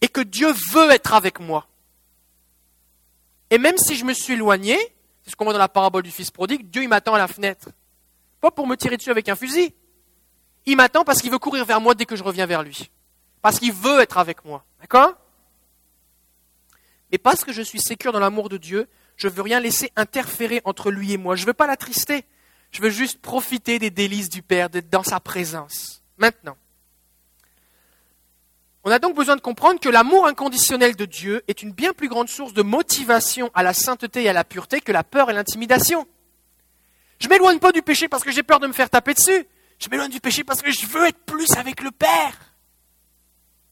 [0.00, 1.66] Et que Dieu veut être avec moi.
[3.50, 4.76] Et même si je me suis éloigné,
[5.22, 7.28] c'est ce qu'on voit dans la parabole du fils prodigue, Dieu il m'attend à la
[7.28, 7.70] fenêtre.
[8.40, 9.74] Pas pour me tirer dessus avec un fusil.
[10.66, 12.90] Il m'attend parce qu'il veut courir vers moi dès que je reviens vers lui.
[13.40, 14.64] Parce qu'il veut être avec moi.
[14.80, 15.14] D'accord?
[17.10, 20.60] Mais parce que je suis sécure dans l'amour de Dieu, je veux rien laisser interférer
[20.64, 21.36] entre lui et moi.
[21.36, 22.24] Je ne veux pas l'attrister.
[22.70, 26.02] Je veux juste profiter des délices du Père, d'être dans sa présence.
[26.18, 26.56] Maintenant.
[28.84, 32.08] On a donc besoin de comprendre que l'amour inconditionnel de Dieu est une bien plus
[32.08, 35.32] grande source de motivation à la sainteté et à la pureté que la peur et
[35.32, 36.06] l'intimidation.
[37.18, 39.46] Je m'éloigne pas du péché parce que j'ai peur de me faire taper dessus.
[39.78, 42.54] Je m'éloigne du péché parce que je veux être plus avec le Père.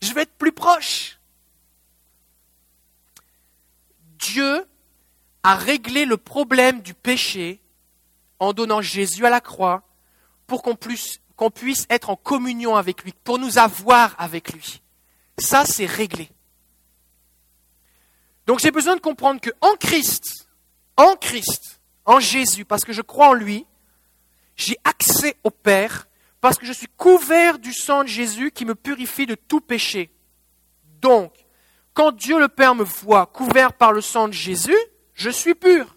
[0.03, 1.19] Je veux être plus proche.
[4.19, 4.67] Dieu
[5.45, 7.61] a réglé le problème du péché
[8.41, 9.83] en donnant Jésus à la croix
[10.47, 14.81] pour qu'on puisse, qu'on puisse être en communion avec lui, pour nous avoir avec lui.
[15.39, 16.31] Ça, c'est réglé.
[18.47, 20.49] Donc j'ai besoin de comprendre que en Christ,
[20.97, 23.67] en Christ, en Jésus, parce que je crois en lui,
[24.57, 26.09] j'ai accès au Père,
[26.41, 30.11] parce que je suis couvert du sang de Jésus qui me purifie de tout péché.
[31.01, 31.33] Donc,
[31.93, 34.77] quand Dieu le Père me voit couvert par le sang de Jésus,
[35.15, 35.97] je suis pur.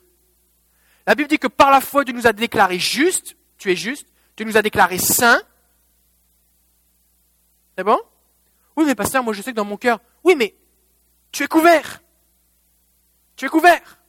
[1.05, 4.07] La Bible dit que par la foi, Dieu nous a déclaré juste, tu es juste,
[4.35, 5.41] Dieu nous a déclaré saint.
[7.77, 7.99] C'est bon?
[8.75, 10.55] Oui, mais pasteur, moi je sais que dans mon cœur, oui, mais
[11.31, 12.01] tu es couvert.
[13.35, 13.99] Tu es couvert.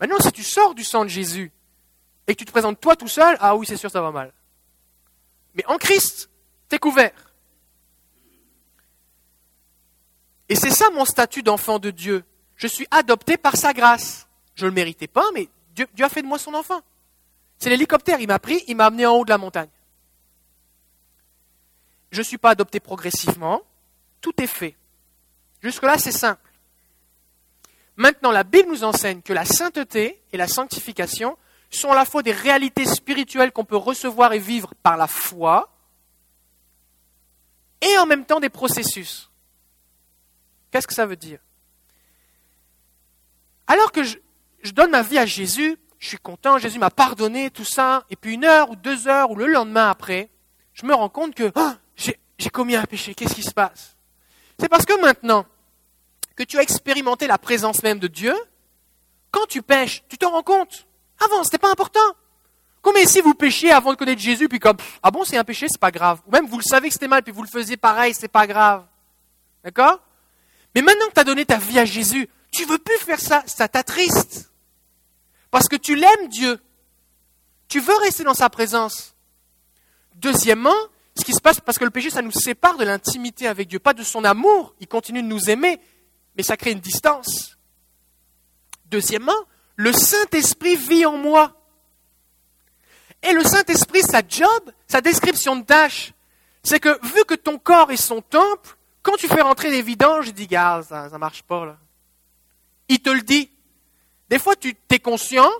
[0.00, 1.52] Maintenant, si tu sors du sang de Jésus
[2.26, 4.32] et que tu te présentes toi tout seul, ah oui, c'est sûr, ça va mal.
[5.54, 6.30] Mais en Christ,
[6.68, 7.23] tu es couvert.
[10.48, 12.24] Et c'est ça mon statut d'enfant de Dieu.
[12.56, 14.28] Je suis adopté par sa grâce.
[14.54, 16.80] Je ne le méritais pas, mais Dieu, a fait de moi son enfant.
[17.58, 19.68] C'est l'hélicoptère, il m'a pris, il m'a amené en haut de la montagne.
[22.10, 23.62] Je ne suis pas adopté progressivement,
[24.20, 24.76] tout est fait.
[25.62, 26.52] Jusque-là, c'est simple.
[27.96, 31.36] Maintenant, la Bible nous enseigne que la sainteté et la sanctification
[31.70, 35.70] sont à la fois des réalités spirituelles qu'on peut recevoir et vivre par la foi,
[37.80, 39.30] et en même temps des processus.
[40.74, 41.38] Qu'est-ce que ça veut dire?
[43.68, 44.16] Alors que je,
[44.72, 48.34] donne ma vie à Jésus, je suis content, Jésus m'a pardonné, tout ça, et puis
[48.34, 50.30] une heure ou deux heures ou le lendemain après,
[50.72, 53.96] je me rends compte que oh, j'ai commis un péché, qu'est-ce qui se passe?
[54.58, 55.46] C'est parce que maintenant
[56.34, 58.34] que tu as expérimenté la présence même de Dieu,
[59.30, 60.88] quand tu pêches, tu t'en rends compte.
[61.24, 62.00] Avant, ce n'était pas important.
[62.82, 65.68] Combien si vous péchiez avant de connaître Jésus, puis comme, ah bon, c'est un péché,
[65.68, 66.20] c'est pas grave.
[66.26, 68.48] Ou même vous le savez que c'était mal, puis vous le faisiez pareil, c'est pas
[68.48, 68.84] grave.
[69.62, 70.00] D'accord?
[70.74, 73.42] Mais maintenant que tu as donné ta vie à Jésus, tu veux plus faire ça,
[73.46, 74.50] ça t'attriste.
[75.50, 76.60] Parce que tu l'aimes Dieu.
[77.68, 79.14] Tu veux rester dans sa présence.
[80.16, 80.74] Deuxièmement,
[81.16, 83.78] ce qui se passe, parce que le péché, ça nous sépare de l'intimité avec Dieu,
[83.78, 84.74] pas de son amour.
[84.80, 85.80] Il continue de nous aimer,
[86.36, 87.56] mais ça crée une distance.
[88.86, 89.32] Deuxièmement,
[89.76, 91.60] le Saint-Esprit vit en moi.
[93.22, 96.12] Et le Saint-Esprit, sa job, sa description de tâche,
[96.62, 100.28] c'est que vu que ton corps est son temple, quand tu fais rentrer des vidanges,
[100.28, 101.78] il dit, gars, ça, ne marche pas, là.
[102.88, 103.50] Il te le dit.
[104.30, 105.50] Des fois, tu es conscient,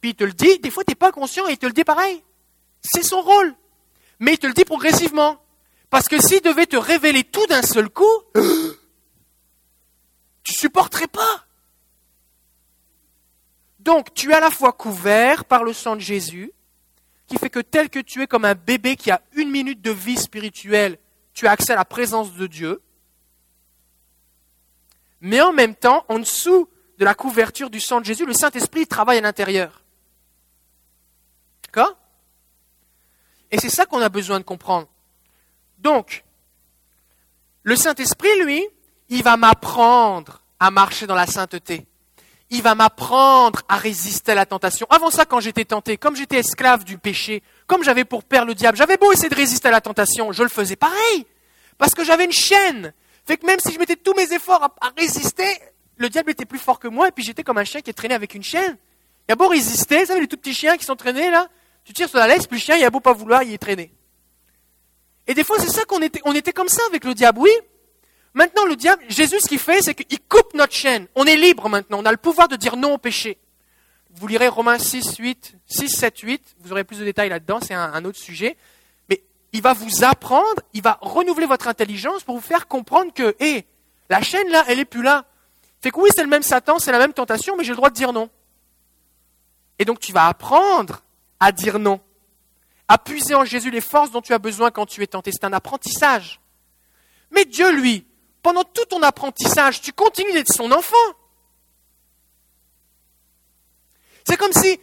[0.00, 0.58] puis il te le dit.
[0.58, 2.22] Des fois, tu n'es pas conscient et il te le dit pareil.
[2.82, 3.54] C'est son rôle.
[4.18, 5.40] Mais il te le dit progressivement.
[5.90, 8.04] Parce que s'il devait te révéler tout d'un seul coup,
[10.42, 11.46] tu supporterais pas.
[13.78, 16.52] Donc, tu es à la fois couvert par le sang de Jésus,
[17.28, 19.92] qui fait que tel que tu es comme un bébé qui a une minute de
[19.92, 20.98] vie spirituelle,
[21.32, 22.82] tu as accès à la présence de Dieu.
[25.20, 28.86] Mais en même temps, en dessous de la couverture du sang de Jésus, le Saint-Esprit
[28.86, 29.82] travaille à l'intérieur.
[31.64, 31.96] D'accord?
[33.50, 34.88] Et c'est ça qu'on a besoin de comprendre.
[35.78, 36.24] Donc,
[37.62, 38.66] le Saint-Esprit, lui,
[39.08, 41.86] il va m'apprendre à marcher dans la sainteté.
[42.50, 44.86] Il va m'apprendre à résister à la tentation.
[44.90, 48.54] Avant ça, quand j'étais tenté, comme j'étais esclave du péché, comme j'avais pour père le
[48.54, 51.26] diable, j'avais beau essayer de résister à la tentation, je le faisais pareil.
[51.76, 52.92] Parce que j'avais une chaîne.
[53.28, 55.44] Fait que même si je mettais tous mes efforts à, résister,
[55.98, 57.92] le diable était plus fort que moi, et puis j'étais comme un chien qui est
[57.92, 58.78] traîné avec une chaîne.
[59.28, 61.46] Il a beau résister, vous savez, les tout petits chiens qui sont traînés là,
[61.84, 63.58] tu tires sur la laisse, puis le chien, il a beau pas vouloir, il est
[63.58, 63.92] traîné.
[65.26, 67.50] Et des fois, c'est ça qu'on était, on était comme ça avec le diable, oui.
[68.32, 71.06] Maintenant, le diable, Jésus, ce qu'il fait, c'est qu'il coupe notre chaîne.
[71.14, 72.00] On est libre maintenant.
[72.00, 73.36] On a le pouvoir de dire non au péché.
[74.14, 76.56] Vous lirez Romains 6, 8, 6, 7, 8.
[76.60, 77.58] Vous aurez plus de détails là-dedans.
[77.60, 78.56] C'est un, autre sujet.
[79.52, 83.66] Il va vous apprendre, il va renouveler votre intelligence pour vous faire comprendre que, hé,
[84.10, 85.24] la chaîne là, elle est plus là.
[85.80, 87.90] Fait que oui, c'est le même Satan, c'est la même tentation, mais j'ai le droit
[87.90, 88.28] de dire non.
[89.78, 91.02] Et donc, tu vas apprendre
[91.40, 92.00] à dire non.
[92.88, 95.30] à puiser en Jésus les forces dont tu as besoin quand tu es tenté.
[95.30, 96.40] C'est un apprentissage.
[97.30, 98.06] Mais Dieu, lui,
[98.42, 100.96] pendant tout ton apprentissage, tu continues d'être son enfant.
[104.26, 104.80] C'est comme si,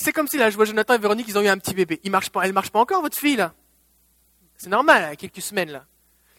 [0.00, 2.00] c'est comme si là, je vois Jonathan et Véronique, ils ont eu un petit bébé.
[2.02, 3.52] Il marche pas, elle marche pas encore, votre fille là.
[4.56, 5.84] C'est normal, y a quelques semaines là.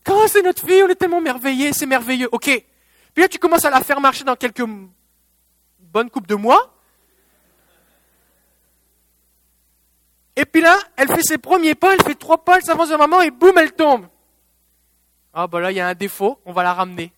[0.03, 2.29] Quand c'est notre fille, on est tellement merveilleux, c'est merveilleux.
[2.31, 2.49] Ok.
[3.13, 4.63] Puis là, tu commences à la faire marcher dans quelques
[5.79, 6.73] bonnes coupes de mois.
[10.35, 12.97] Et puis là, elle fait ses premiers pas, elle fait trois pas, elle s'avance vers
[12.97, 14.07] maman et boum, elle tombe.
[15.33, 17.13] Ah, bah là, il y a un défaut, on va la ramener.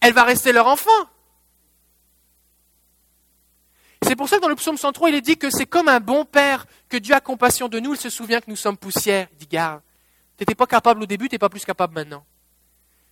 [0.00, 0.90] Elle va rester leur enfant.
[4.06, 5.98] C'est pour ça que dans le psaume 103, il est dit que c'est comme un
[5.98, 9.26] bon père, que Dieu a compassion de nous, il se souvient que nous sommes poussière.
[9.32, 9.80] Il dit, garde,
[10.36, 12.24] tu n'étais pas capable au début, tu n'es pas plus capable maintenant.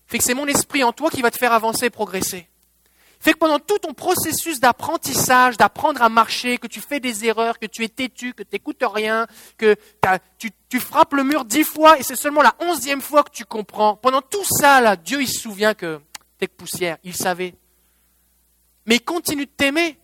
[0.06, 2.48] Fait que c'est mon esprit en toi qui va te faire avancer et progresser.
[3.18, 7.58] Fait que pendant tout ton processus d'apprentissage, d'apprendre à marcher, que tu fais des erreurs,
[7.58, 9.26] que tu es têtu, que tu n'écoutes rien,
[9.58, 9.74] que
[10.38, 13.96] tu, frappes le mur dix fois et c'est seulement la onzième fois que tu comprends.
[13.96, 16.00] Pendant tout ça, Dieu, il se souvient que
[16.38, 16.98] tu es que poussière.
[17.02, 17.54] Il savait.
[18.86, 19.98] Mais il continue de t'aimer.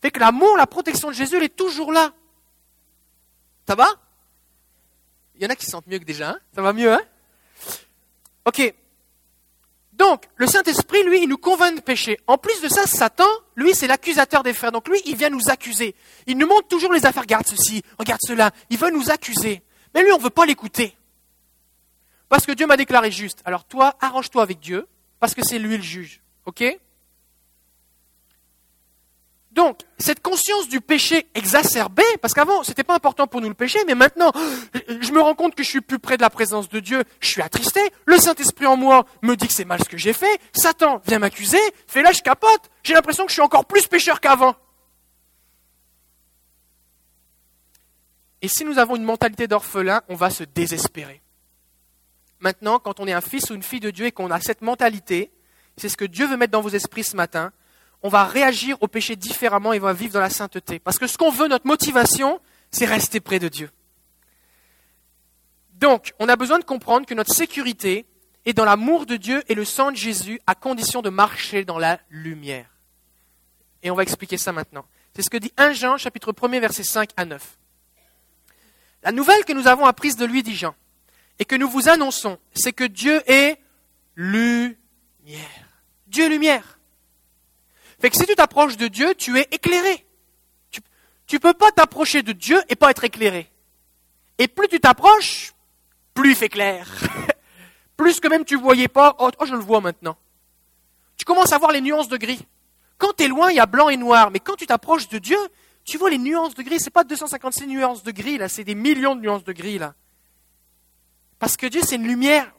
[0.00, 2.12] Fait que l'amour, la protection de Jésus, elle est toujours là.
[3.66, 3.88] Ça va?
[5.34, 6.30] Il y en a qui se sentent mieux que déjà.
[6.30, 6.38] Hein?
[6.54, 7.02] Ça va mieux, hein?
[8.44, 8.74] Ok.
[9.92, 12.18] Donc, le Saint-Esprit, lui, il nous convainc de pécher.
[12.28, 14.70] En plus de ça, Satan, lui, c'est l'accusateur des frères.
[14.70, 15.96] Donc, lui, il vient nous accuser.
[16.26, 17.22] Il nous montre toujours les affaires.
[17.22, 18.52] Regarde ceci, regarde cela.
[18.70, 19.62] Il veut nous accuser.
[19.94, 20.96] Mais lui, on ne veut pas l'écouter.
[22.28, 23.42] Parce que Dieu m'a déclaré juste.
[23.44, 24.86] Alors, toi, arrange-toi avec Dieu,
[25.18, 26.22] parce que c'est lui le juge.
[26.46, 26.62] OK?
[29.58, 33.54] Donc, cette conscience du péché exacerbé, parce qu'avant, ce n'était pas important pour nous le
[33.54, 34.30] péché, mais maintenant,
[34.72, 37.26] je me rends compte que je suis plus près de la présence de Dieu, je
[37.26, 40.40] suis attristé, le Saint-Esprit en moi me dit que c'est mal ce que j'ai fait,
[40.52, 44.20] Satan vient m'accuser, fait là, je capote, j'ai l'impression que je suis encore plus pécheur
[44.20, 44.54] qu'avant.
[48.42, 51.20] Et si nous avons une mentalité d'orphelin, on va se désespérer.
[52.38, 54.62] Maintenant, quand on est un fils ou une fille de Dieu et qu'on a cette
[54.62, 55.32] mentalité,
[55.76, 57.52] c'est ce que Dieu veut mettre dans vos esprits ce matin,
[58.02, 60.78] on va réagir au péché différemment et on va vivre dans la sainteté.
[60.78, 63.70] Parce que ce qu'on veut, notre motivation, c'est rester près de Dieu.
[65.74, 68.06] Donc, on a besoin de comprendre que notre sécurité
[68.44, 71.78] est dans l'amour de Dieu et le sang de Jésus à condition de marcher dans
[71.78, 72.66] la lumière.
[73.82, 74.84] Et on va expliquer ça maintenant.
[75.14, 77.58] C'est ce que dit 1 Jean, chapitre 1er, versets 5 à 9.
[79.04, 80.74] La nouvelle que nous avons apprise de lui, dit Jean,
[81.38, 83.60] et que nous vous annonçons, c'est que Dieu est
[84.16, 84.76] lumière.
[86.06, 86.77] Dieu est lumière.
[88.00, 90.06] Fait que si tu t'approches de Dieu, tu es éclairé.
[91.26, 93.50] Tu ne peux pas t'approcher de Dieu et pas être éclairé.
[94.38, 95.52] Et plus tu t'approches,
[96.14, 96.88] plus il fait clair.
[97.96, 100.16] plus que même tu ne voyais pas, oh, oh, je le vois maintenant.
[101.16, 102.46] Tu commences à voir les nuances de gris.
[102.96, 104.30] Quand tu es loin, il y a blanc et noir.
[104.30, 105.38] Mais quand tu t'approches de Dieu,
[105.84, 106.78] tu vois les nuances de gris.
[106.78, 109.78] Ce n'est pas 256 nuances de gris, là, c'est des millions de nuances de gris,
[109.78, 109.94] là.
[111.38, 112.50] Parce que Dieu, c'est une lumière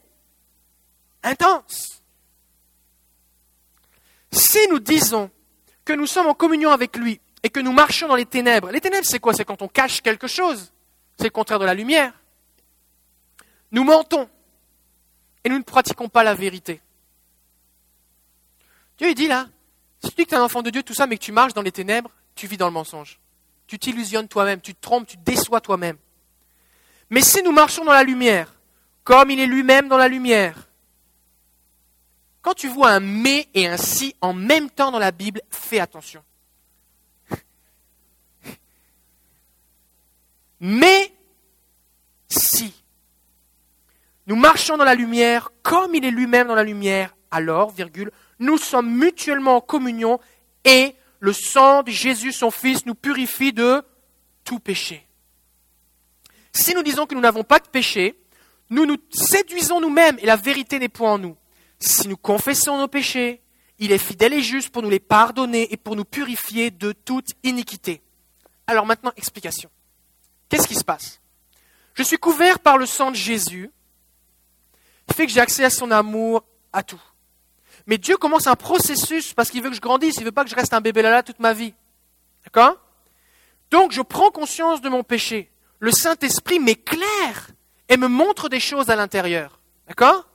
[1.23, 1.98] intense.
[4.31, 5.29] Si nous disons
[5.85, 8.81] que nous sommes en communion avec lui et que nous marchons dans les ténèbres, les
[8.81, 9.33] ténèbres c'est quoi?
[9.33, 10.71] C'est quand on cache quelque chose.
[11.17, 12.13] C'est le contraire de la lumière.
[13.71, 14.29] Nous mentons
[15.43, 16.81] et nous ne pratiquons pas la vérité.
[18.97, 19.47] Dieu il dit là,
[20.03, 21.53] si tu que tu es un enfant de Dieu, tout ça, mais que tu marches
[21.53, 23.19] dans les ténèbres, tu vis dans le mensonge.
[23.67, 25.97] Tu t'illusionnes toi-même, tu te trompes, tu déçois toi-même.
[27.09, 28.53] Mais si nous marchons dans la lumière,
[29.03, 30.68] comme il est lui-même dans la lumière,
[32.41, 35.80] quand tu vois un mais et un si en même temps dans la Bible, fais
[35.80, 36.23] attention.
[40.60, 41.13] Mais
[42.30, 42.73] si
[44.28, 48.58] nous marchons dans la lumière comme il est lui-même dans la lumière, alors, virgule, nous
[48.58, 50.19] sommes mutuellement en communion
[50.65, 53.84] et le sang de Jésus, son Fils, nous purifie de
[54.43, 55.06] tout péché.
[56.52, 58.15] Si nous disons que nous n'avons pas de péché,
[58.69, 61.36] nous nous séduisons nous-mêmes et la vérité n'est point en nous.
[61.79, 63.41] Si nous confessons nos péchés,
[63.77, 67.30] il est fidèle et juste pour nous les pardonner et pour nous purifier de toute
[67.43, 68.01] iniquité.
[68.67, 69.69] Alors maintenant, explication.
[70.49, 71.21] Qu'est-ce qui se passe?
[71.93, 73.71] Je suis couvert par le sang de Jésus,
[75.07, 77.01] qui fait que j'ai accès à son amour, à tout.
[77.88, 80.43] Mais Dieu commence un processus parce qu'il veut que je grandisse, il ne veut pas
[80.43, 81.73] que je reste un bébé là toute ma vie.
[82.43, 82.77] D'accord?
[83.71, 85.51] Donc je prends conscience de mon péché.
[85.80, 87.49] Le Saint-Esprit m'éclaire
[87.88, 89.59] et me montre des choses à l'intérieur.
[89.88, 90.28] D'accord?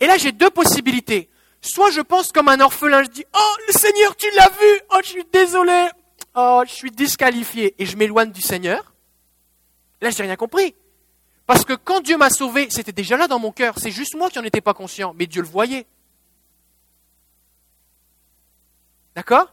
[0.00, 1.28] Et là, j'ai deux possibilités.
[1.60, 4.98] Soit je pense comme un orphelin, je dis Oh, le Seigneur, tu l'as vu Oh,
[5.02, 5.88] je suis désolé
[6.34, 7.74] Oh, je suis disqualifié.
[7.78, 8.94] Et je m'éloigne du Seigneur.
[10.00, 10.74] Là, je n'ai rien compris.
[11.46, 13.74] Parce que quand Dieu m'a sauvé, c'était déjà là dans mon cœur.
[13.78, 15.86] C'est juste moi qui n'en étais pas conscient, mais Dieu le voyait.
[19.16, 19.52] D'accord?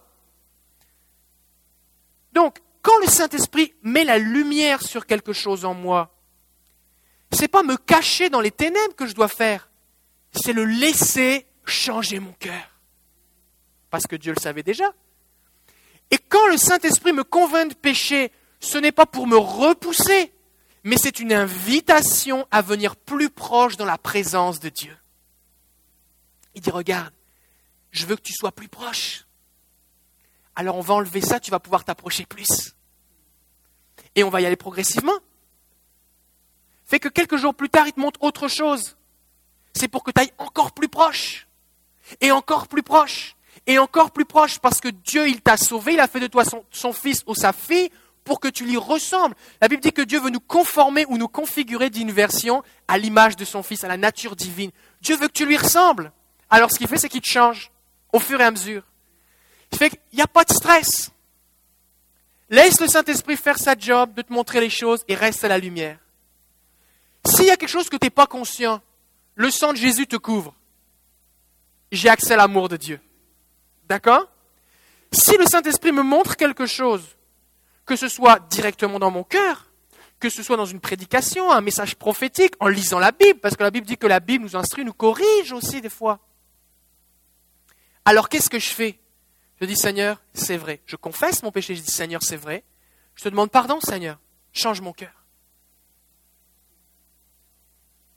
[2.34, 6.14] Donc, quand le Saint-Esprit met la lumière sur quelque chose en moi,
[7.32, 9.70] c'est pas me cacher dans les ténèbres que je dois faire,
[10.38, 12.80] c'est le laisser changer mon cœur.
[13.90, 14.94] Parce que Dieu le savait déjà.
[16.12, 20.34] Et quand le Saint-Esprit me convainc de pécher, ce n'est pas pour me repousser,
[20.84, 24.96] mais c'est une invitation à venir plus proche dans la présence de Dieu.
[26.54, 27.14] Il dit, regarde,
[27.92, 29.26] je veux que tu sois plus proche.
[30.56, 32.76] Alors on va enlever ça, tu vas pouvoir t'approcher plus.
[34.16, 35.18] Et on va y aller progressivement.
[36.86, 38.96] Fait que quelques jours plus tard, il te montre autre chose.
[39.76, 41.48] C'est pour que tu ailles encore plus proche.
[42.22, 43.36] Et encore plus proche.
[43.68, 44.60] Et encore plus proche.
[44.60, 47.52] Parce que Dieu, il t'a sauvé, il a fait de toi son, fils ou sa
[47.54, 47.90] fille
[48.24, 49.36] pour que tu lui ressembles.
[49.62, 53.36] La Bible dit que Dieu veut nous conformer ou nous configurer d'une version à l'image
[53.36, 54.72] de son Fils, à la nature divine.
[55.02, 56.12] Dieu veut que tu lui ressembles.
[56.50, 57.72] Alors ce qu'il fait, c'est qu'il te change
[58.12, 58.84] au fur et à mesure.
[59.72, 61.12] Il fait qu'il n'y a pas de stress.
[62.50, 65.58] Laisse le Saint-Esprit faire sa job de te montrer les choses et reste à la
[65.58, 66.00] lumière.
[67.26, 68.82] S'il y a quelque chose que tu n'es pas conscient,
[69.36, 70.56] le sang de Jésus te couvre.
[71.92, 73.00] J'ai accès à l'amour de Dieu.
[73.88, 74.28] D'accord?
[75.12, 77.16] Si le Saint-Esprit me montre quelque chose
[77.86, 79.72] que ce soit directement dans mon cœur,
[80.20, 83.64] que ce soit dans une prédication, un message prophétique, en lisant la Bible, parce que
[83.64, 86.20] la Bible dit que la Bible nous instruit, nous corrige aussi des fois.
[88.06, 89.00] Alors qu'est-ce que je fais?
[89.62, 90.82] Je dis Seigneur, c'est vrai.
[90.86, 92.64] Je confesse mon péché, je dis Seigneur, c'est vrai.
[93.16, 94.20] Je te demande pardon, Seigneur.
[94.52, 95.25] Change mon cœur.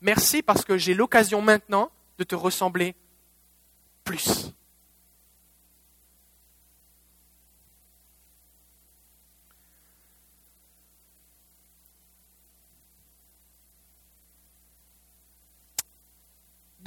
[0.01, 2.95] Merci parce que j'ai l'occasion maintenant de te ressembler
[4.05, 4.53] plus.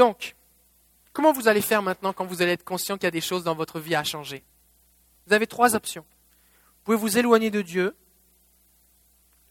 [0.01, 0.35] Donc,
[1.13, 3.43] comment vous allez faire maintenant quand vous allez être conscient qu'il y a des choses
[3.43, 4.43] dans votre vie à changer?
[5.27, 6.05] Vous avez trois options.
[6.77, 7.95] Vous pouvez vous éloigner de Dieu,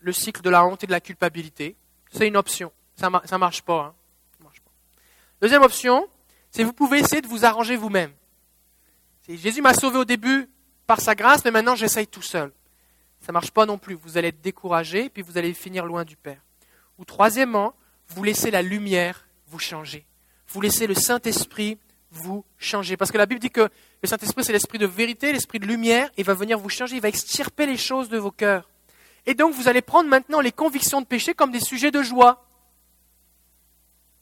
[0.00, 1.76] le cycle de la honte et de la culpabilité.
[2.10, 2.72] C'est une option.
[3.00, 3.94] Ça ne marche, pas, hein.
[4.42, 4.50] pas.
[5.40, 6.06] Deuxième option,
[6.50, 8.12] c'est vous pouvez essayer de vous arranger vous-même.
[9.28, 10.48] Jésus m'a sauvé au début
[10.86, 12.52] par sa grâce, mais maintenant j'essaye tout seul.
[13.20, 13.94] Ça ne marche pas non plus.
[13.94, 16.40] Vous allez être découragé, puis vous allez finir loin du Père.
[16.98, 17.74] Ou troisièmement,
[18.08, 20.06] vous laissez la lumière vous changer
[20.52, 21.78] vous laissez le Saint-Esprit
[22.10, 22.96] vous changer.
[22.96, 23.68] Parce que la Bible dit que
[24.02, 27.02] le Saint-Esprit, c'est l'esprit de vérité, l'esprit de lumière, il va venir vous changer, il
[27.02, 28.68] va extirper les choses de vos cœurs.
[29.26, 32.44] Et donc, vous allez prendre maintenant les convictions de péché comme des sujets de joie.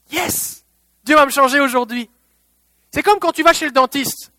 [0.09, 0.63] Yes
[1.03, 2.09] Dieu va me changer aujourd'hui.
[2.91, 4.31] C'est comme quand tu vas chez le dentiste.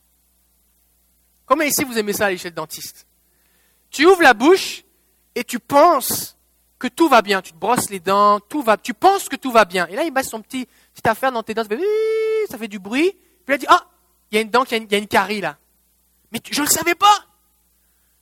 [1.47, 3.07] Comment ici vous aimez ça aller chez le dentiste?
[3.91, 4.85] Tu ouvres la bouche
[5.35, 6.37] et tu penses
[6.79, 7.43] que tout va bien.
[7.43, 9.87] Tu te brosses les dents, tout va, tu penses que tout va bien.
[9.89, 11.65] Et là, il met son petit, petite affaire dans tes dents,
[12.49, 13.13] ça fait, du bruit.
[13.45, 13.87] Puis elle dit, ah,
[14.31, 15.59] il y a une dent, il y a une, carie là.
[16.31, 17.27] Mais je ne le savais pas.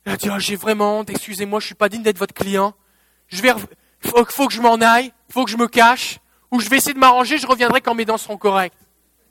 [0.05, 2.33] Elle a dit, oh, j'ai vraiment honte, excusez-moi, je ne suis pas digne d'être votre
[2.33, 2.73] client.
[3.27, 3.53] Je vais,
[4.01, 6.19] faut, faut que je m'en aille, faut que je me cache,
[6.51, 8.77] ou je vais essayer de m'arranger, je reviendrai quand mes dents seront correctes.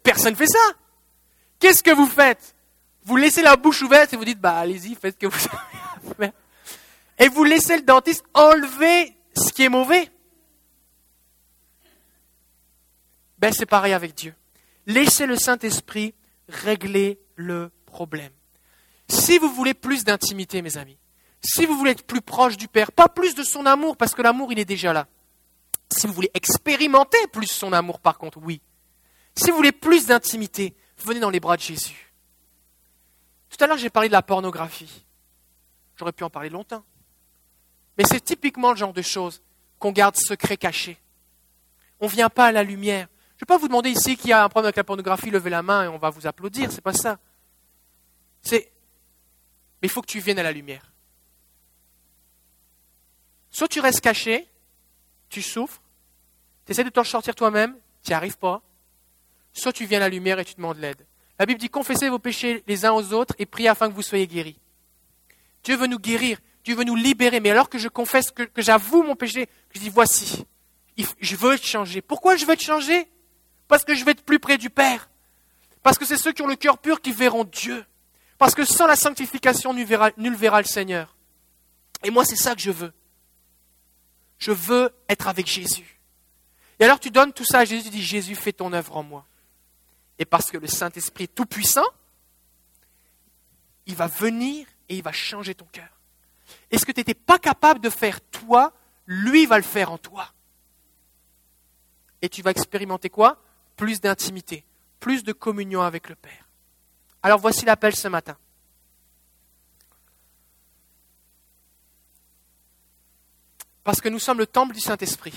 [0.03, 0.59] Personne ne fait ça.
[1.59, 2.55] Qu'est-ce que vous faites?
[3.03, 6.11] Vous laissez la bouche ouverte et vous dites, bah allez-y, faites ce que vous avez
[6.11, 6.33] à faire.
[7.19, 10.11] Et vous laissez le dentiste enlever ce qui est mauvais.
[13.39, 14.35] Ben, c'est pareil avec Dieu.
[14.87, 16.15] Laissez le Saint-Esprit
[16.49, 18.33] régler le problème.
[19.09, 20.99] Si vous voulez plus d'intimité, mes amis,
[21.41, 24.23] si vous voulez être plus proche du Père, pas plus de son amour, parce que
[24.23, 25.07] l'amour, il est déjà là.
[25.91, 28.61] Si vous voulez expérimenter plus son amour, par contre, oui.
[29.35, 32.13] Si vous voulez plus d'intimité, venez dans les bras de Jésus.
[33.51, 35.05] Tout à l'heure, j'ai parlé de la pornographie.
[35.97, 36.85] J'aurais pu en parler longtemps.
[37.97, 39.43] Mais c'est typiquement le genre de choses
[39.79, 40.99] qu'on garde secret caché.
[42.01, 43.09] On ne vient pas à la lumière.
[43.31, 45.51] Je ne vais pas vous demander ici qui a un problème avec la pornographie, levez
[45.51, 47.19] la main et on va vous applaudir, c'est pas ça.
[48.43, 48.73] C'est
[49.81, 50.93] mais il faut que tu viennes à la lumière.
[53.51, 54.49] Soit tu restes caché,
[55.29, 55.81] tu souffres,
[56.67, 58.63] tu essaies de t'en sortir toi-même, tu n'y arrives pas.
[59.53, 61.07] Soit tu viens à la lumière et tu demandes l'aide.
[61.39, 64.03] La Bible dit confessez vos péchés les uns aux autres et priez afin que vous
[64.03, 64.59] soyez guéris.
[65.65, 67.41] Dieu veut nous guérir, Dieu veut nous libérer.
[67.41, 70.47] Mais alors que je confesse, que, j'avoue mon péché, je dis voici,
[70.97, 72.03] je veux te changer.
[72.03, 73.09] Pourquoi je veux te changer?
[73.69, 75.11] Parce que je vais être plus près du Père.
[75.83, 77.85] Parce que c'est ceux qui ont le cœur pur qui verront Dieu.
[78.39, 81.17] Parce que sans la sanctification, nul nul verra le Seigneur.
[82.05, 82.93] Et moi, c'est ça que je veux.
[84.39, 85.99] Je veux être avec Jésus.
[86.81, 89.03] Et alors tu donnes tout ça à Jésus, tu dis, Jésus, fais ton œuvre en
[89.03, 89.27] moi.
[90.19, 91.87] Et parce que le Saint-Esprit tout-puissant,
[93.87, 95.89] il va venir et il va changer ton cœur.
[96.71, 98.73] Et ce que tu n'étais pas capable de faire toi,
[99.07, 100.33] lui va le faire en toi?
[102.21, 103.43] Et tu vas expérimenter quoi?
[103.77, 104.65] Plus d'intimité,
[105.01, 106.49] plus de communion avec le Père.
[107.23, 108.37] Alors voici l'appel ce matin.
[113.89, 115.33] Parce que nous sommes le temple du Saint-Esprit.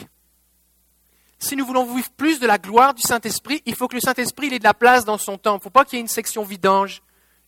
[1.40, 4.54] Si nous voulons vivre plus de la gloire du Saint-Esprit, il faut que le Saint-Esprit
[4.54, 5.56] ait de la place dans son temple.
[5.56, 7.02] Il ne faut pas qu'il y ait une section vidange,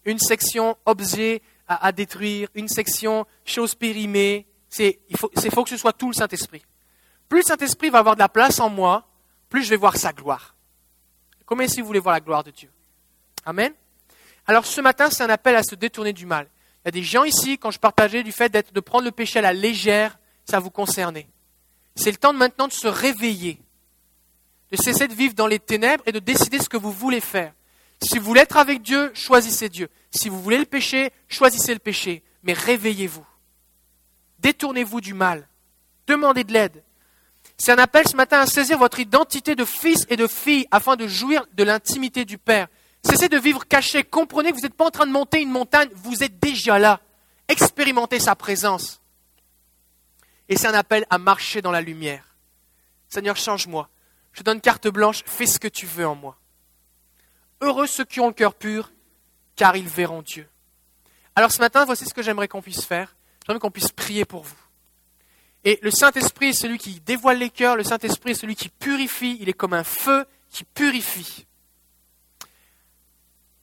[0.06, 4.48] une section objet à, détruire, une section chose périmée.
[4.80, 6.64] il faut, faut que ce soit tout le Saint-Esprit.
[7.28, 9.06] Plus le Saint-Esprit va avoir de la place en moi,
[9.50, 10.56] plus je vais voir sa gloire.
[11.46, 12.70] Combien si vous voulez voir la gloire de Dieu?
[13.46, 13.74] Amen.
[14.48, 16.48] Alors ce matin, c'est un appel à se détourner du mal.
[16.86, 19.40] Il y a des gens ici, quand je partageais du fait de prendre le péché
[19.40, 21.28] à la légère, ça vous concernait.
[21.96, 23.60] C'est le temps maintenant de se réveiller,
[24.72, 27.54] de cesser de vivre dans les ténèbres et de décider ce que vous voulez faire.
[28.02, 29.90] Si vous voulez être avec Dieu, choisissez Dieu.
[30.12, 32.24] Si vous voulez le péché, choisissez le péché.
[32.44, 33.26] Mais réveillez-vous.
[34.40, 35.48] Détournez-vous du mal.
[36.08, 36.84] Demandez de l'aide.
[37.58, 40.96] C'est un appel ce matin à saisir votre identité de fils et de fille afin
[40.96, 42.68] de jouir de l'intimité du Père.
[43.06, 44.04] Cessez de vivre caché.
[44.04, 47.00] Comprenez que vous n'êtes pas en train de monter une montagne, vous êtes déjà là.
[47.48, 49.02] Expérimentez sa présence.
[50.50, 52.36] Et c'est un appel à marcher dans la lumière.
[53.10, 53.90] Seigneur, change-moi.
[54.34, 56.38] Je donne carte blanche, fais ce que tu veux en moi.
[57.62, 58.92] Heureux ceux qui ont le cœur pur,
[59.56, 60.48] car ils verront Dieu.
[61.36, 63.16] Alors ce matin, voici ce que j'aimerais qu'on puisse faire.
[63.46, 64.58] J'aimerais qu'on puisse prier pour vous.
[65.64, 69.38] Et le Saint-Esprit est celui qui dévoile les cœurs, le Saint-Esprit est celui qui purifie,
[69.40, 71.46] il est comme un feu qui purifie.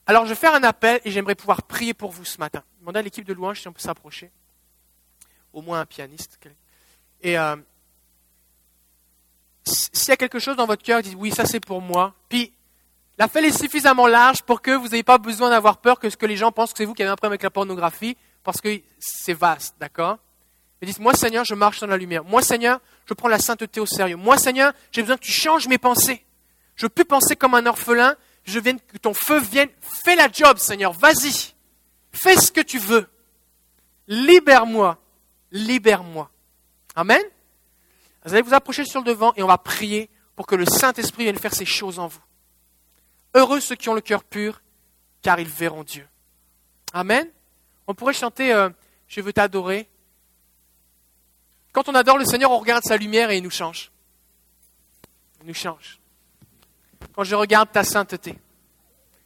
[0.07, 2.63] Alors je vais faire un appel et j'aimerais pouvoir prier pour vous ce matin.
[2.79, 4.31] Demandez à l'équipe de louange si on peut s'approcher.
[5.53, 6.39] Au moins un pianiste.
[7.21, 7.55] Et euh,
[9.63, 12.13] s'il y a quelque chose dans votre cœur, dites oui, ça c'est pour moi.
[12.29, 12.53] Puis
[13.17, 16.17] la fête est suffisamment large pour que vous n'ayez pas besoin d'avoir peur que ce
[16.17, 18.61] que les gens pensent que c'est vous qui avez un problème avec la pornographie, parce
[18.61, 20.17] que c'est vaste, d'accord?
[20.81, 22.23] Mais dites, moi Seigneur, je marche dans la lumière.
[22.23, 24.15] Moi Seigneur, je prends la sainteté au sérieux.
[24.15, 26.25] Moi Seigneur, j'ai besoin que tu changes mes pensées.
[26.75, 28.15] Je peux penser comme un orphelin.
[28.43, 29.69] Je viens que ton feu vienne.
[30.03, 30.93] Fais la job, Seigneur.
[30.93, 31.53] Vas-y.
[32.11, 33.07] Fais ce que tu veux.
[34.07, 34.97] Libère-moi.
[35.51, 36.31] Libère-moi.
[36.95, 37.21] Amen?
[38.25, 41.23] Vous allez vous approcher sur le devant et on va prier pour que le Saint-Esprit
[41.23, 42.21] vienne faire ces choses en vous.
[43.33, 44.61] Heureux ceux qui ont le cœur pur,
[45.21, 46.07] car ils verront Dieu.
[46.93, 47.27] Amen?
[47.87, 48.69] On pourrait chanter euh,
[49.07, 49.87] Je veux t'adorer.
[51.71, 53.91] Quand on adore le Seigneur, on regarde sa lumière et il nous change.
[55.41, 55.99] Il nous change.
[57.13, 58.35] Quand je regarde ta sainteté,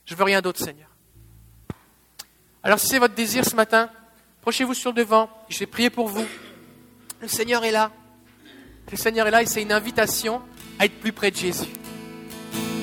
[0.06, 0.90] je veux rien d'autre, Seigneur.
[2.64, 3.90] Alors si c'est votre désir ce matin,
[4.40, 5.30] approchez-vous sur le devant.
[5.50, 6.26] Je vais prier pour vous.
[7.26, 7.92] Le Seigneur est là.
[8.92, 10.44] Le Seigneur est là et c'est une invitation
[10.78, 11.74] à être plus près de Jésus.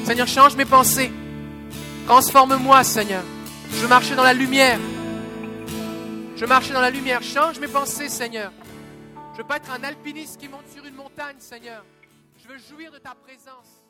[0.05, 1.13] Seigneur, change mes pensées.
[2.09, 3.23] Transforme-moi, Seigneur.
[3.71, 4.81] Je marche dans la lumière.
[6.35, 7.23] Je marche dans la lumière.
[7.23, 8.51] Change mes pensées, Seigneur.
[9.35, 11.85] Je veux pas être un alpiniste qui monte sur une montagne, Seigneur.
[12.43, 13.82] Je veux jouir de ta présence.